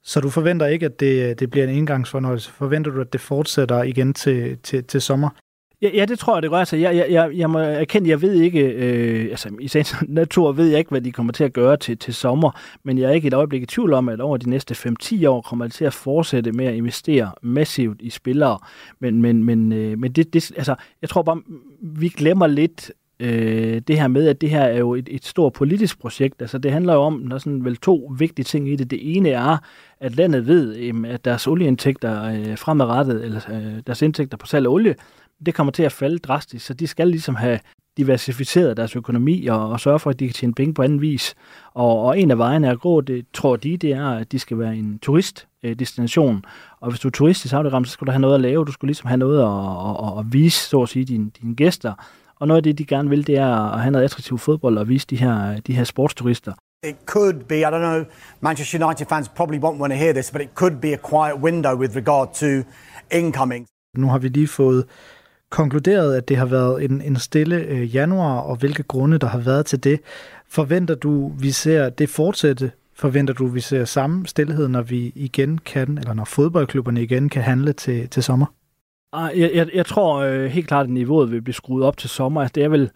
Så 0.02 0.20
du 0.20 0.30
forventer 0.30 0.66
ikke, 0.66 0.86
at 0.86 1.00
det, 1.00 1.30
øh, 1.30 1.36
det 1.38 1.50
bliver 1.50 1.66
en 1.66 1.74
engangsfornøjelse? 1.74 2.50
Forventer 2.50 2.90
du, 2.90 3.00
at 3.00 3.12
det 3.12 3.20
fortsætter 3.20 3.82
igen 3.82 4.14
til, 4.14 4.58
til, 4.58 4.84
til 4.84 5.00
sommer? 5.00 5.30
Ja, 5.82 5.90
ja, 5.94 6.04
det 6.04 6.18
tror 6.18 6.36
jeg, 6.36 6.42
det 6.42 6.50
gør. 6.50 6.58
Altså, 6.58 6.76
jeg, 6.76 6.96
jeg, 6.96 7.06
jeg, 7.10 7.30
jeg 7.34 7.50
må 7.50 7.58
erkende, 7.58 8.10
jeg 8.10 8.22
ved 8.22 8.34
ikke, 8.34 8.60
øh, 8.60 9.30
altså 9.30 9.50
i 9.60 9.68
sagens 9.68 9.94
natur 10.08 10.52
ved 10.52 10.68
jeg 10.68 10.78
ikke, 10.78 10.90
hvad 10.90 11.00
de 11.00 11.12
kommer 11.12 11.32
til 11.32 11.44
at 11.44 11.52
gøre 11.52 11.76
til, 11.76 11.98
til 11.98 12.14
sommer, 12.14 12.50
men 12.82 12.98
jeg 12.98 13.08
er 13.08 13.14
ikke 13.14 13.28
et 13.28 13.34
øjeblik 13.34 13.62
i 13.62 13.66
tvivl 13.66 13.92
om, 13.92 14.08
at 14.08 14.20
over 14.20 14.36
de 14.36 14.50
næste 14.50 14.94
5-10 15.02 15.26
år 15.28 15.40
kommer 15.40 15.66
de 15.66 15.72
til 15.72 15.84
at 15.84 15.94
fortsætte 15.94 16.52
med 16.52 16.66
at 16.66 16.74
investere 16.74 17.30
massivt 17.42 18.02
i 18.02 18.10
spillere. 18.10 18.58
Men, 18.98 19.22
men, 19.22 19.44
men, 19.44 19.72
øh, 19.72 19.98
men 19.98 20.12
det, 20.12 20.32
det, 20.34 20.52
altså, 20.56 20.74
jeg 21.02 21.08
tror 21.08 21.22
bare, 21.22 21.42
vi 21.80 22.08
glemmer 22.08 22.46
lidt 22.46 22.92
øh, 23.20 23.82
det 23.88 24.00
her 24.00 24.08
med, 24.08 24.28
at 24.28 24.40
det 24.40 24.50
her 24.50 24.62
er 24.62 24.78
jo 24.78 24.94
et, 24.94 25.08
et 25.10 25.24
stort 25.24 25.52
politisk 25.52 26.00
projekt. 26.00 26.42
Altså 26.42 26.58
det 26.58 26.72
handler 26.72 26.94
jo 26.94 27.00
om, 27.00 27.26
der 27.28 27.34
er 27.34 27.38
sådan 27.38 27.64
vel 27.64 27.76
to 27.76 28.12
vigtige 28.18 28.44
ting 28.44 28.68
i 28.68 28.76
det. 28.76 28.90
Det 28.90 29.16
ene 29.16 29.28
er, 29.28 29.56
at 30.00 30.16
landet 30.16 30.46
ved, 30.46 30.92
at 31.06 31.24
deres 31.24 31.46
olieindtægter 31.46 32.24
øh, 32.24 32.58
fremadrettet, 32.58 33.24
eller 33.24 33.40
øh, 33.52 33.82
deres 33.86 34.02
indtægter 34.02 34.36
på 34.36 34.46
salg 34.46 34.66
af 34.66 34.70
olie, 34.70 34.94
det 35.46 35.54
kommer 35.54 35.72
til 35.72 35.82
at 35.82 35.92
falde 35.92 36.18
drastisk, 36.18 36.66
så 36.66 36.74
de 36.74 36.86
skal 36.86 37.08
ligesom 37.08 37.34
have 37.34 37.58
diversificeret 37.96 38.76
deres 38.76 38.96
økonomi 38.96 39.46
og, 39.46 39.68
og 39.68 39.80
sørge 39.80 39.98
for, 39.98 40.10
at 40.10 40.20
de 40.20 40.26
kan 40.26 40.34
tjene 40.34 40.54
penge 40.54 40.74
på 40.74 40.82
anden 40.82 41.00
vis. 41.00 41.34
Og, 41.74 42.02
og 42.02 42.18
en 42.18 42.30
af 42.30 42.38
vejene 42.38 42.66
er 42.66 42.70
at 42.72 42.80
gå, 42.80 43.00
det 43.00 43.26
tror 43.34 43.56
de, 43.56 43.76
det 43.76 43.92
er, 43.92 44.08
at 44.08 44.32
de 44.32 44.38
skal 44.38 44.58
være 44.58 44.76
en 44.76 44.98
turistdestination. 44.98 46.44
Og 46.80 46.90
hvis 46.90 47.00
du 47.00 47.08
er 47.08 47.12
turist 47.12 47.44
i 47.44 47.48
Saudi-Arabien, 47.48 47.84
så 47.84 47.92
skal 47.92 48.06
du 48.06 48.12
have 48.12 48.20
noget 48.20 48.34
at 48.34 48.40
lave. 48.40 48.64
Du 48.64 48.72
skal 48.72 48.86
ligesom 48.86 49.08
have 49.08 49.18
noget 49.18 49.40
at, 49.42 50.06
at, 50.06 50.18
at 50.18 50.32
vise, 50.32 50.68
så 50.68 50.82
at 50.82 50.88
sige, 50.88 51.04
dine, 51.04 51.30
dine 51.40 51.54
gæster. 51.54 51.94
Og 52.38 52.48
noget 52.48 52.56
af 52.56 52.62
det, 52.62 52.78
de 52.78 52.84
gerne 52.84 53.08
vil, 53.08 53.26
det 53.26 53.36
er 53.36 53.72
at 53.72 53.80
have 53.80 53.90
noget 53.90 54.04
attraktiv 54.04 54.38
fodbold 54.38 54.78
og 54.78 54.88
vise 54.88 55.06
de 55.06 55.16
her, 55.16 55.60
de 55.60 55.74
her 55.74 55.84
sportsturister. 55.84 56.52
It 56.88 56.96
could 57.06 57.44
be, 57.44 57.58
I 57.60 57.64
don't 57.64 57.78
know, 57.78 58.04
Manchester 58.40 58.84
United 58.84 59.06
fans 59.06 59.28
probably 59.28 59.58
won't 59.58 59.80
want 59.80 59.92
to 59.92 59.98
hear 59.98 60.12
this, 60.12 60.30
but 60.30 60.40
it 60.40 60.50
could 60.54 60.76
be 60.80 60.92
a 60.92 60.96
quiet 60.96 61.42
window 61.42 61.74
with 61.76 61.96
regard 61.96 62.28
to 62.34 62.46
incoming. 63.10 63.66
Nu 63.96 64.08
har 64.08 64.18
vi 64.18 64.28
lige 64.28 64.48
fået 64.48 64.84
konkluderet, 65.50 66.14
at 66.14 66.28
det 66.28 66.36
har 66.36 66.46
været 66.46 66.84
en, 66.84 67.00
en 67.00 67.16
stille 67.16 67.56
øh, 67.56 67.94
januar, 67.94 68.40
og 68.40 68.56
hvilke 68.56 68.82
grunde 68.82 69.18
der 69.18 69.26
har 69.26 69.38
været 69.38 69.66
til 69.66 69.84
det. 69.84 70.00
Forventer 70.48 70.94
du, 70.94 71.32
vi 71.38 71.50
ser 71.50 71.88
det 71.88 72.08
fortsætte? 72.08 72.70
Forventer 72.94 73.34
du, 73.34 73.46
vi 73.46 73.60
ser 73.60 73.84
samme 73.84 74.26
stillhed, 74.26 74.68
når 74.68 74.82
vi 74.82 75.12
igen 75.14 75.58
kan, 75.58 75.98
eller 75.98 76.14
når 76.14 76.24
fodboldklubberne 76.24 77.02
igen 77.02 77.28
kan 77.28 77.42
handle 77.42 77.72
til, 77.72 78.08
til 78.08 78.22
sommer? 78.22 78.46
Ah, 79.12 79.40
jeg, 79.40 79.50
jeg, 79.54 79.68
jeg 79.74 79.86
tror 79.86 80.18
øh, 80.18 80.44
helt 80.44 80.68
klart, 80.68 80.84
at 80.84 80.90
niveauet 80.90 81.30
vil 81.30 81.42
blive 81.42 81.54
skruet 81.54 81.84
op 81.84 81.96
til 81.96 82.10
sommer. 82.10 82.40
Altså, 82.40 82.52
det 82.54 82.64
er 82.64 82.68
vel 82.68 82.90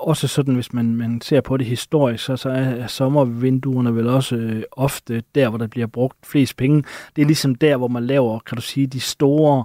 også 0.00 0.28
sådan, 0.28 0.54
hvis 0.54 0.72
man, 0.72 0.96
man 0.96 1.20
ser 1.20 1.40
på 1.40 1.56
det 1.56 1.66
historisk, 1.66 2.24
så, 2.24 2.36
så 2.36 2.48
er 2.48 2.86
sommervinduerne 2.86 3.94
vel 3.96 4.06
også 4.06 4.36
øh, 4.36 4.62
ofte 4.72 5.22
der, 5.34 5.48
hvor 5.48 5.58
der 5.58 5.66
bliver 5.66 5.86
brugt 5.86 6.26
flest 6.26 6.56
penge. 6.56 6.84
Det 7.16 7.22
er 7.22 7.26
ligesom 7.26 7.54
der, 7.54 7.76
hvor 7.76 7.88
man 7.88 8.06
laver, 8.06 8.38
kan 8.38 8.56
du 8.56 8.62
sige, 8.62 8.86
de 8.86 9.00
store 9.00 9.64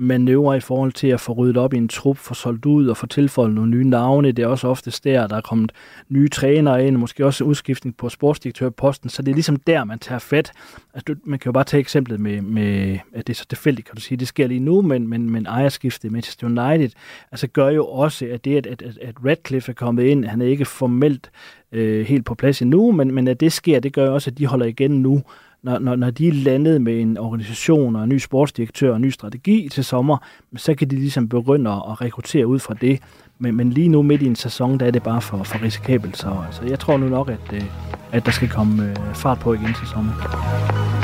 manøvre 0.00 0.56
i 0.56 0.60
forhold 0.60 0.92
til 0.92 1.06
at 1.06 1.20
få 1.20 1.32
ryddet 1.32 1.56
op 1.56 1.74
i 1.74 1.76
en 1.76 1.88
trup, 1.88 2.16
få 2.16 2.34
solgt 2.34 2.66
ud 2.66 2.86
og 2.86 2.96
få 2.96 3.06
tilføjet 3.06 3.52
nogle 3.52 3.70
nye 3.70 3.88
navne. 3.88 4.32
Det 4.32 4.42
er 4.42 4.46
også 4.46 4.68
ofte 4.68 4.90
der, 5.04 5.26
der 5.26 5.36
er 5.36 5.40
kommet 5.40 5.72
nye 6.08 6.28
trænere 6.28 6.86
ind, 6.86 6.96
måske 6.96 7.26
også 7.26 7.44
udskiftning 7.44 7.96
på 7.96 8.08
sportsdirektørposten, 8.08 9.10
så 9.10 9.22
det 9.22 9.30
er 9.30 9.34
ligesom 9.34 9.56
der, 9.56 9.84
man 9.84 9.98
tager 9.98 10.18
fat. 10.18 10.52
Altså, 10.94 11.14
man 11.24 11.38
kan 11.38 11.48
jo 11.48 11.52
bare 11.52 11.64
tage 11.64 11.80
eksemplet 11.80 12.20
med, 12.20 12.42
med 12.42 12.98
at 13.12 13.26
det 13.26 13.32
er 13.32 13.36
så 13.36 13.46
tilfældigt, 13.46 13.86
kan 13.86 13.96
du 13.96 14.00
sige, 14.00 14.18
det 14.18 14.28
sker 14.28 14.46
lige 14.46 14.60
nu, 14.60 14.82
men, 14.82 15.08
men, 15.08 15.30
men 15.30 15.46
ejerskiftet 15.46 16.08
i 16.08 16.12
Manchester 16.12 16.46
United, 16.46 16.90
altså 17.32 17.46
gør 17.46 17.68
jo 17.68 17.86
også, 17.86 18.26
at 18.32 18.44
det, 18.44 18.56
at, 18.56 18.66
at, 18.66 18.82
at 18.82 19.14
Radcliffe 19.24 19.72
er 19.72 19.74
kommet 19.74 20.04
ind, 20.04 20.24
han 20.24 20.42
er 20.42 20.46
ikke 20.46 20.64
formelt 20.64 21.30
øh, 21.72 22.06
helt 22.06 22.24
på 22.24 22.34
plads 22.34 22.62
endnu, 22.62 22.92
men, 22.92 23.14
men 23.14 23.28
at 23.28 23.40
det 23.40 23.52
sker, 23.52 23.80
det 23.80 23.92
gør 23.92 24.06
jo 24.06 24.14
også, 24.14 24.30
at 24.30 24.38
de 24.38 24.46
holder 24.46 24.66
igen 24.66 24.90
nu, 24.90 25.22
når, 25.62 25.78
når, 25.78 25.96
når 25.96 26.10
de 26.10 26.28
er 26.28 26.32
landet 26.32 26.82
med 26.82 27.00
en 27.00 27.18
organisation 27.18 27.96
og 27.96 28.02
en 28.04 28.08
ny 28.08 28.18
sportsdirektør 28.18 28.90
og 28.90 28.96
en 28.96 29.02
ny 29.02 29.10
strategi 29.10 29.68
til 29.72 29.84
sommer, 29.84 30.16
så 30.56 30.74
kan 30.74 30.90
de 30.90 30.96
ligesom 30.96 31.28
begynde 31.28 31.70
at 31.70 32.00
rekruttere 32.00 32.46
ud 32.46 32.58
fra 32.58 32.74
det. 32.74 33.00
Men, 33.38 33.56
men 33.56 33.70
lige 33.70 33.88
nu 33.88 34.02
midt 34.02 34.22
i 34.22 34.26
en 34.26 34.36
sæson, 34.36 34.80
der 34.80 34.86
er 34.86 34.90
det 34.90 35.02
bare 35.02 35.20
for, 35.20 35.42
for 35.42 35.62
risikabelt. 35.62 36.16
Så 36.16 36.28
altså, 36.46 36.62
jeg 36.64 36.78
tror 36.78 36.96
nu 36.96 37.08
nok, 37.08 37.28
at, 37.28 37.52
øh, 37.52 37.64
at 38.12 38.26
der 38.26 38.32
skal 38.32 38.48
komme 38.48 38.90
øh, 38.90 39.14
fart 39.14 39.38
på 39.38 39.54
igen 39.54 39.74
til 39.74 39.86
sommer. 39.86 40.99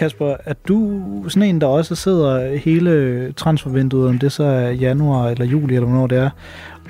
Kasper, 0.00 0.36
er 0.44 0.54
du 0.68 1.02
sådan 1.28 1.48
en, 1.48 1.60
der 1.60 1.66
også 1.66 1.94
sidder 1.94 2.56
hele 2.56 3.32
transfervinduet, 3.32 4.08
om 4.08 4.18
det 4.18 4.32
så 4.32 4.44
er 4.44 4.70
januar 4.70 5.28
eller 5.28 5.44
juli, 5.44 5.74
eller 5.74 5.88
hvornår 5.88 6.06
det 6.06 6.18
er, 6.18 6.30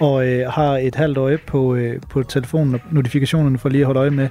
og 0.01 0.27
øh, 0.27 0.51
har 0.51 0.77
et 0.77 0.95
halvt 0.95 1.19
øje 1.19 1.39
på, 1.47 1.75
øh, 1.75 2.01
på 2.11 2.23
telefonen 2.23 2.75
og 2.75 2.81
notifikationerne 2.91 3.59
for 3.59 3.69
lige 3.69 3.81
at 3.81 3.87
holde 3.87 4.01
øje 4.01 4.11
med, 4.11 4.29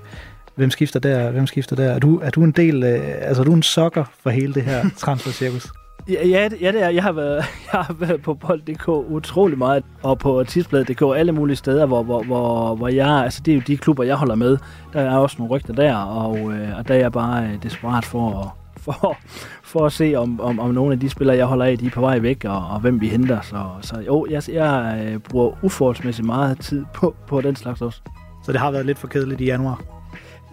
hvem 0.56 0.72
skifter 0.72 1.00
der, 1.00 1.32
hvem 1.32 1.48
skifter 1.48 1.76
der. 1.76 1.90
Er 1.90 2.00
du, 2.00 2.20
er 2.20 2.30
du 2.30 2.44
en 2.44 2.52
del, 2.52 2.84
øh, 2.84 3.00
altså 3.22 3.42
er 3.42 3.46
du 3.46 3.54
en 3.54 3.64
sokker 3.64 4.04
for 4.24 4.30
hele 4.30 4.54
det 4.54 4.64
her 4.64 4.86
transfercirkus? 4.98 5.68
Ja, 6.10 6.28
ja, 6.28 6.50
ja, 6.62 6.72
det 6.72 6.84
er. 6.84 6.90
Jeg 6.90 7.04
har 7.04 7.12
været, 7.12 7.38
jeg 7.74 7.82
har 7.82 7.96
været 8.00 8.22
på 8.22 8.34
bold.dk 8.34 8.88
utrolig 8.88 9.58
meget, 9.58 9.84
og 10.04 10.20
på 10.20 10.44
tidsbladet.dk 10.48 11.02
alle 11.16 11.32
mulige 11.32 11.56
steder, 11.56 11.86
hvor, 11.86 12.04
hvor, 12.04 12.24
hvor, 12.24 12.76
hvor 12.76 12.88
jeg, 12.88 13.10
altså 13.10 13.42
det 13.46 13.52
er 13.52 13.56
jo 13.56 13.62
de 13.68 13.78
klubber, 13.78 14.04
jeg 14.04 14.16
holder 14.16 14.36
med. 14.36 14.58
Der 14.94 15.02
er 15.02 15.18
også 15.18 15.36
nogle 15.40 15.56
rygter 15.56 15.74
der, 15.74 15.96
og, 15.96 16.38
øh, 16.38 16.78
og 16.78 16.88
der 16.88 16.94
er 16.94 17.00
jeg 17.00 17.12
bare 17.12 17.44
øh, 17.44 17.64
desperat 17.64 18.06
for 18.06 18.40
at, 18.40 18.59
for, 18.80 19.18
for 19.64 19.86
at 19.86 19.92
se, 19.92 20.16
om, 20.16 20.42
om, 20.42 20.60
om 20.60 20.70
nogle 20.74 20.94
af 20.94 21.00
de 21.00 21.10
spillere, 21.10 21.38
jeg 21.38 21.46
holder 21.46 21.66
af, 21.66 21.78
de 21.78 21.86
er 21.86 21.90
på 21.90 22.02
vej 22.02 22.20
væk, 22.20 22.46
og, 22.46 22.68
og 22.68 22.80
hvem 22.80 23.02
vi 23.02 23.08
henter. 23.08 23.42
Så, 23.42 23.66
så 23.82 24.00
jo, 24.00 24.28
jeg, 24.30 24.50
jeg 24.50 25.02
øh, 25.06 25.20
bruger 25.20 25.52
uforholdsmæssigt 25.64 26.26
meget 26.26 26.60
tid 26.60 26.86
på, 26.94 27.16
på 27.28 27.42
den 27.42 27.56
slags 27.56 27.82
også. 27.82 28.02
Så 28.44 28.52
det 28.52 28.60
har 28.60 28.72
været 28.72 28.86
lidt 28.86 28.98
for 28.98 29.08
kedeligt 29.08 29.42
i 29.42 29.46
januar? 29.46 29.82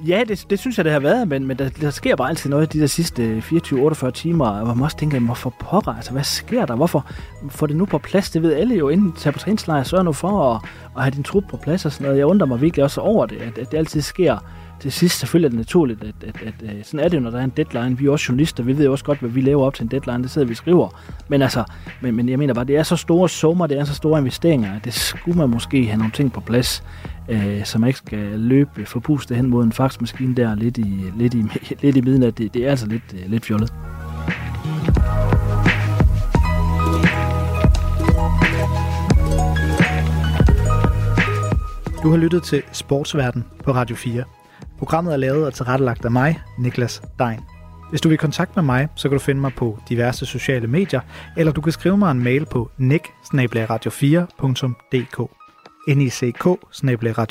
Ja, 0.06 0.24
det, 0.28 0.46
det 0.50 0.58
synes 0.58 0.76
jeg, 0.76 0.84
det 0.84 0.92
har 0.92 1.00
været, 1.00 1.28
men, 1.28 1.46
men 1.46 1.58
der, 1.58 1.68
der 1.68 1.90
sker 1.90 2.16
bare 2.16 2.28
altid 2.28 2.50
noget 2.50 2.72
de 2.72 2.80
der 2.80 2.86
sidste 2.86 3.38
24-48 3.38 4.10
timer, 4.10 4.64
hvor 4.64 4.74
man 4.74 4.84
også 4.84 4.96
tænker, 4.96 5.20
hvorfor 5.20 5.54
pokker, 5.60 5.92
altså 5.92 6.12
hvad 6.12 6.22
sker 6.22 6.66
der? 6.66 6.76
Hvorfor 6.76 7.06
får 7.48 7.66
det 7.66 7.76
nu 7.76 7.84
på 7.84 7.98
plads? 7.98 8.30
Det 8.30 8.42
ved 8.42 8.54
alle 8.54 8.74
jo, 8.74 8.88
inden 8.88 9.12
tage 9.12 9.32
på 9.32 9.38
træningslejr, 9.38 9.82
sørg 9.82 10.04
nu 10.04 10.12
for 10.12 10.54
at, 10.54 10.60
at 10.96 11.02
have 11.02 11.10
din 11.10 11.22
trup 11.22 11.44
på 11.48 11.56
plads 11.56 11.84
og 11.84 11.92
sådan 11.92 12.04
noget. 12.04 12.18
Jeg 12.18 12.26
undrer 12.26 12.46
mig 12.46 12.60
virkelig 12.60 12.84
også 12.84 13.00
over 13.00 13.26
det, 13.26 13.36
at, 13.36 13.58
at 13.58 13.70
det 13.70 13.78
altid 13.78 14.00
sker 14.00 14.38
til 14.80 14.92
sidst 14.92 15.18
selvfølgelig 15.18 15.46
er 15.46 15.50
det 15.50 15.58
naturligt, 15.58 16.04
at, 16.04 16.14
at, 16.28 16.42
at, 16.42 16.54
at 16.68 16.76
øh, 16.76 16.84
sådan 16.84 17.00
er 17.00 17.08
det 17.08 17.16
jo, 17.16 17.22
når 17.22 17.30
der 17.30 17.38
er 17.38 17.44
en 17.44 17.52
deadline. 17.56 17.98
Vi 17.98 18.06
er 18.06 18.10
også 18.10 18.26
journalister, 18.28 18.62
vi 18.62 18.78
ved 18.78 18.84
jo 18.84 18.92
også 18.92 19.04
godt, 19.04 19.18
hvad 19.18 19.30
vi 19.30 19.40
laver 19.40 19.64
op 19.64 19.74
til 19.74 19.82
en 19.82 19.90
deadline. 19.90 20.22
Det 20.22 20.30
sidder 20.30 20.48
vi 20.48 20.54
skriver. 20.54 20.88
Men 21.28 21.42
altså, 21.42 21.64
men, 22.00 22.14
men 22.16 22.28
jeg 22.28 22.38
mener 22.38 22.54
bare, 22.54 22.64
det 22.64 22.76
er 22.76 22.82
så 22.82 22.96
store 22.96 23.28
summer, 23.28 23.66
det 23.66 23.78
er 23.78 23.84
så 23.84 23.94
store 23.94 24.18
investeringer, 24.18 24.76
at 24.76 24.84
det 24.84 24.94
skulle 24.94 25.38
man 25.38 25.50
måske 25.50 25.86
have 25.86 25.98
nogle 25.98 26.12
ting 26.12 26.32
på 26.32 26.40
plads, 26.40 26.82
øh, 27.28 27.64
så 27.64 27.78
man 27.78 27.88
ikke 27.88 27.98
skal 27.98 28.18
løbe 28.18 28.86
forpustet 28.86 29.36
hen 29.36 29.46
mod 29.46 29.64
en 29.64 29.72
faxmaskine 29.72 30.34
der 30.34 30.54
lidt 30.54 30.78
i, 30.78 31.02
lidt 31.16 31.34
i, 31.34 31.42
lidt 31.82 31.96
i 31.96 32.00
midnat. 32.00 32.38
Det, 32.38 32.54
det 32.54 32.66
er 32.66 32.70
altså 32.70 32.86
lidt, 32.86 33.14
øh, 33.14 33.30
lidt 33.30 33.44
fjollet. 33.46 33.72
Du 42.02 42.10
har 42.10 42.16
lyttet 42.16 42.42
til 42.42 42.62
Sportsverden 42.72 43.44
på 43.64 43.72
Radio 43.72 43.96
4. 43.96 44.24
Programmet 44.78 45.12
er 45.12 45.16
lavet 45.16 45.46
og 45.46 45.54
tilrettelagt 45.54 46.04
af 46.04 46.10
mig, 46.10 46.40
Niklas 46.58 47.02
Dein. 47.18 47.40
Hvis 47.90 48.00
du 48.00 48.08
vil 48.08 48.18
kontakte 48.18 48.52
med 48.56 48.62
mig, 48.62 48.88
så 48.94 49.08
kan 49.08 49.18
du 49.18 49.24
finde 49.24 49.40
mig 49.40 49.52
på 49.56 49.78
diverse 49.88 50.26
sociale 50.26 50.66
medier, 50.66 51.00
eller 51.36 51.52
du 51.52 51.60
kan 51.60 51.72
skrive 51.72 51.96
mig 51.96 52.10
en 52.10 52.24
mail 52.24 52.46
på 52.46 52.70
nick 52.78 53.06
4dk 53.32 53.32
nick 53.32 53.54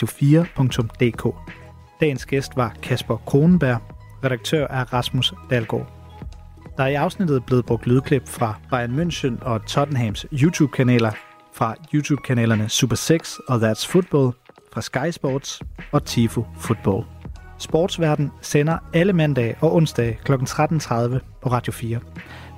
4dk 0.03 1.35
Dagens 2.01 2.25
gæst 2.25 2.51
var 2.55 2.75
Kasper 2.83 3.17
Kronenberg. 3.17 3.81
Redaktør 4.23 4.67
er 4.67 4.93
Rasmus 4.93 5.33
Dalgaard. 5.49 5.91
Der 6.77 6.83
er 6.83 6.87
i 6.87 6.93
afsnittet 6.93 7.45
blevet 7.45 7.65
brugt 7.65 7.87
lydklip 7.87 8.27
fra 8.27 8.55
Bayern 8.69 8.99
München 8.99 9.45
og 9.45 9.65
Tottenhams 9.65 10.25
YouTube-kanaler, 10.33 11.11
fra 11.53 11.75
YouTube-kanalerne 11.93 12.69
Super 12.69 12.95
6 12.95 13.39
og 13.47 13.71
That's 13.71 13.87
Football, 13.87 14.31
fra 14.73 14.81
Sky 14.81 15.11
Sports 15.11 15.61
og 15.91 16.05
Tifo 16.05 16.45
Football. 16.59 17.14
Sportsverden 17.57 18.31
sender 18.41 18.77
alle 18.93 19.13
mandag 19.13 19.55
og 19.61 19.75
onsdag 19.75 20.19
kl. 20.23 20.33
13.30 20.33 20.37
på 21.41 21.49
Radio 21.51 21.73
4. 21.73 21.99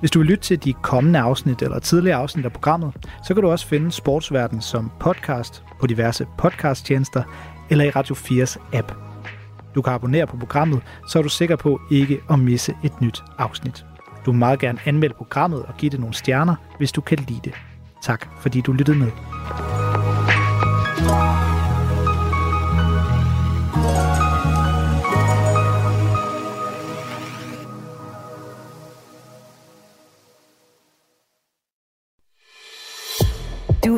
Hvis 0.00 0.10
du 0.10 0.18
vil 0.18 0.28
lytte 0.28 0.44
til 0.44 0.64
de 0.64 0.72
kommende 0.72 1.18
afsnit 1.18 1.62
eller 1.62 1.78
tidligere 1.78 2.18
afsnit 2.18 2.44
af 2.44 2.52
programmet, 2.52 2.92
så 3.26 3.34
kan 3.34 3.42
du 3.42 3.50
også 3.50 3.66
finde 3.66 3.92
Sportsverden 3.92 4.60
som 4.60 4.90
podcast 5.00 5.62
på 5.80 5.86
diverse 5.86 6.26
podcasttjenester 6.38 7.22
eller 7.70 7.84
i 7.84 7.90
Radio 7.90 8.14
4's 8.14 8.58
app. 8.72 8.92
Du 9.74 9.82
kan 9.82 9.92
abonnere 9.92 10.26
på 10.26 10.36
programmet, 10.36 10.82
så 11.08 11.18
er 11.18 11.22
du 11.22 11.28
sikker 11.28 11.56
på 11.56 11.80
ikke 11.90 12.20
at 12.30 12.38
misse 12.38 12.74
et 12.84 13.00
nyt 13.00 13.22
afsnit. 13.38 13.84
Du 14.26 14.32
må 14.32 14.38
meget 14.38 14.58
gerne 14.58 14.78
anmelde 14.84 15.14
programmet 15.14 15.62
og 15.62 15.74
give 15.78 15.90
det 15.90 16.00
nogle 16.00 16.14
stjerner, 16.14 16.54
hvis 16.78 16.92
du 16.92 17.00
kan 17.00 17.18
lide 17.18 17.40
det. 17.44 17.54
Tak 18.02 18.28
fordi 18.40 18.60
du 18.60 18.72
lyttede 18.72 18.98
med. 18.98 19.10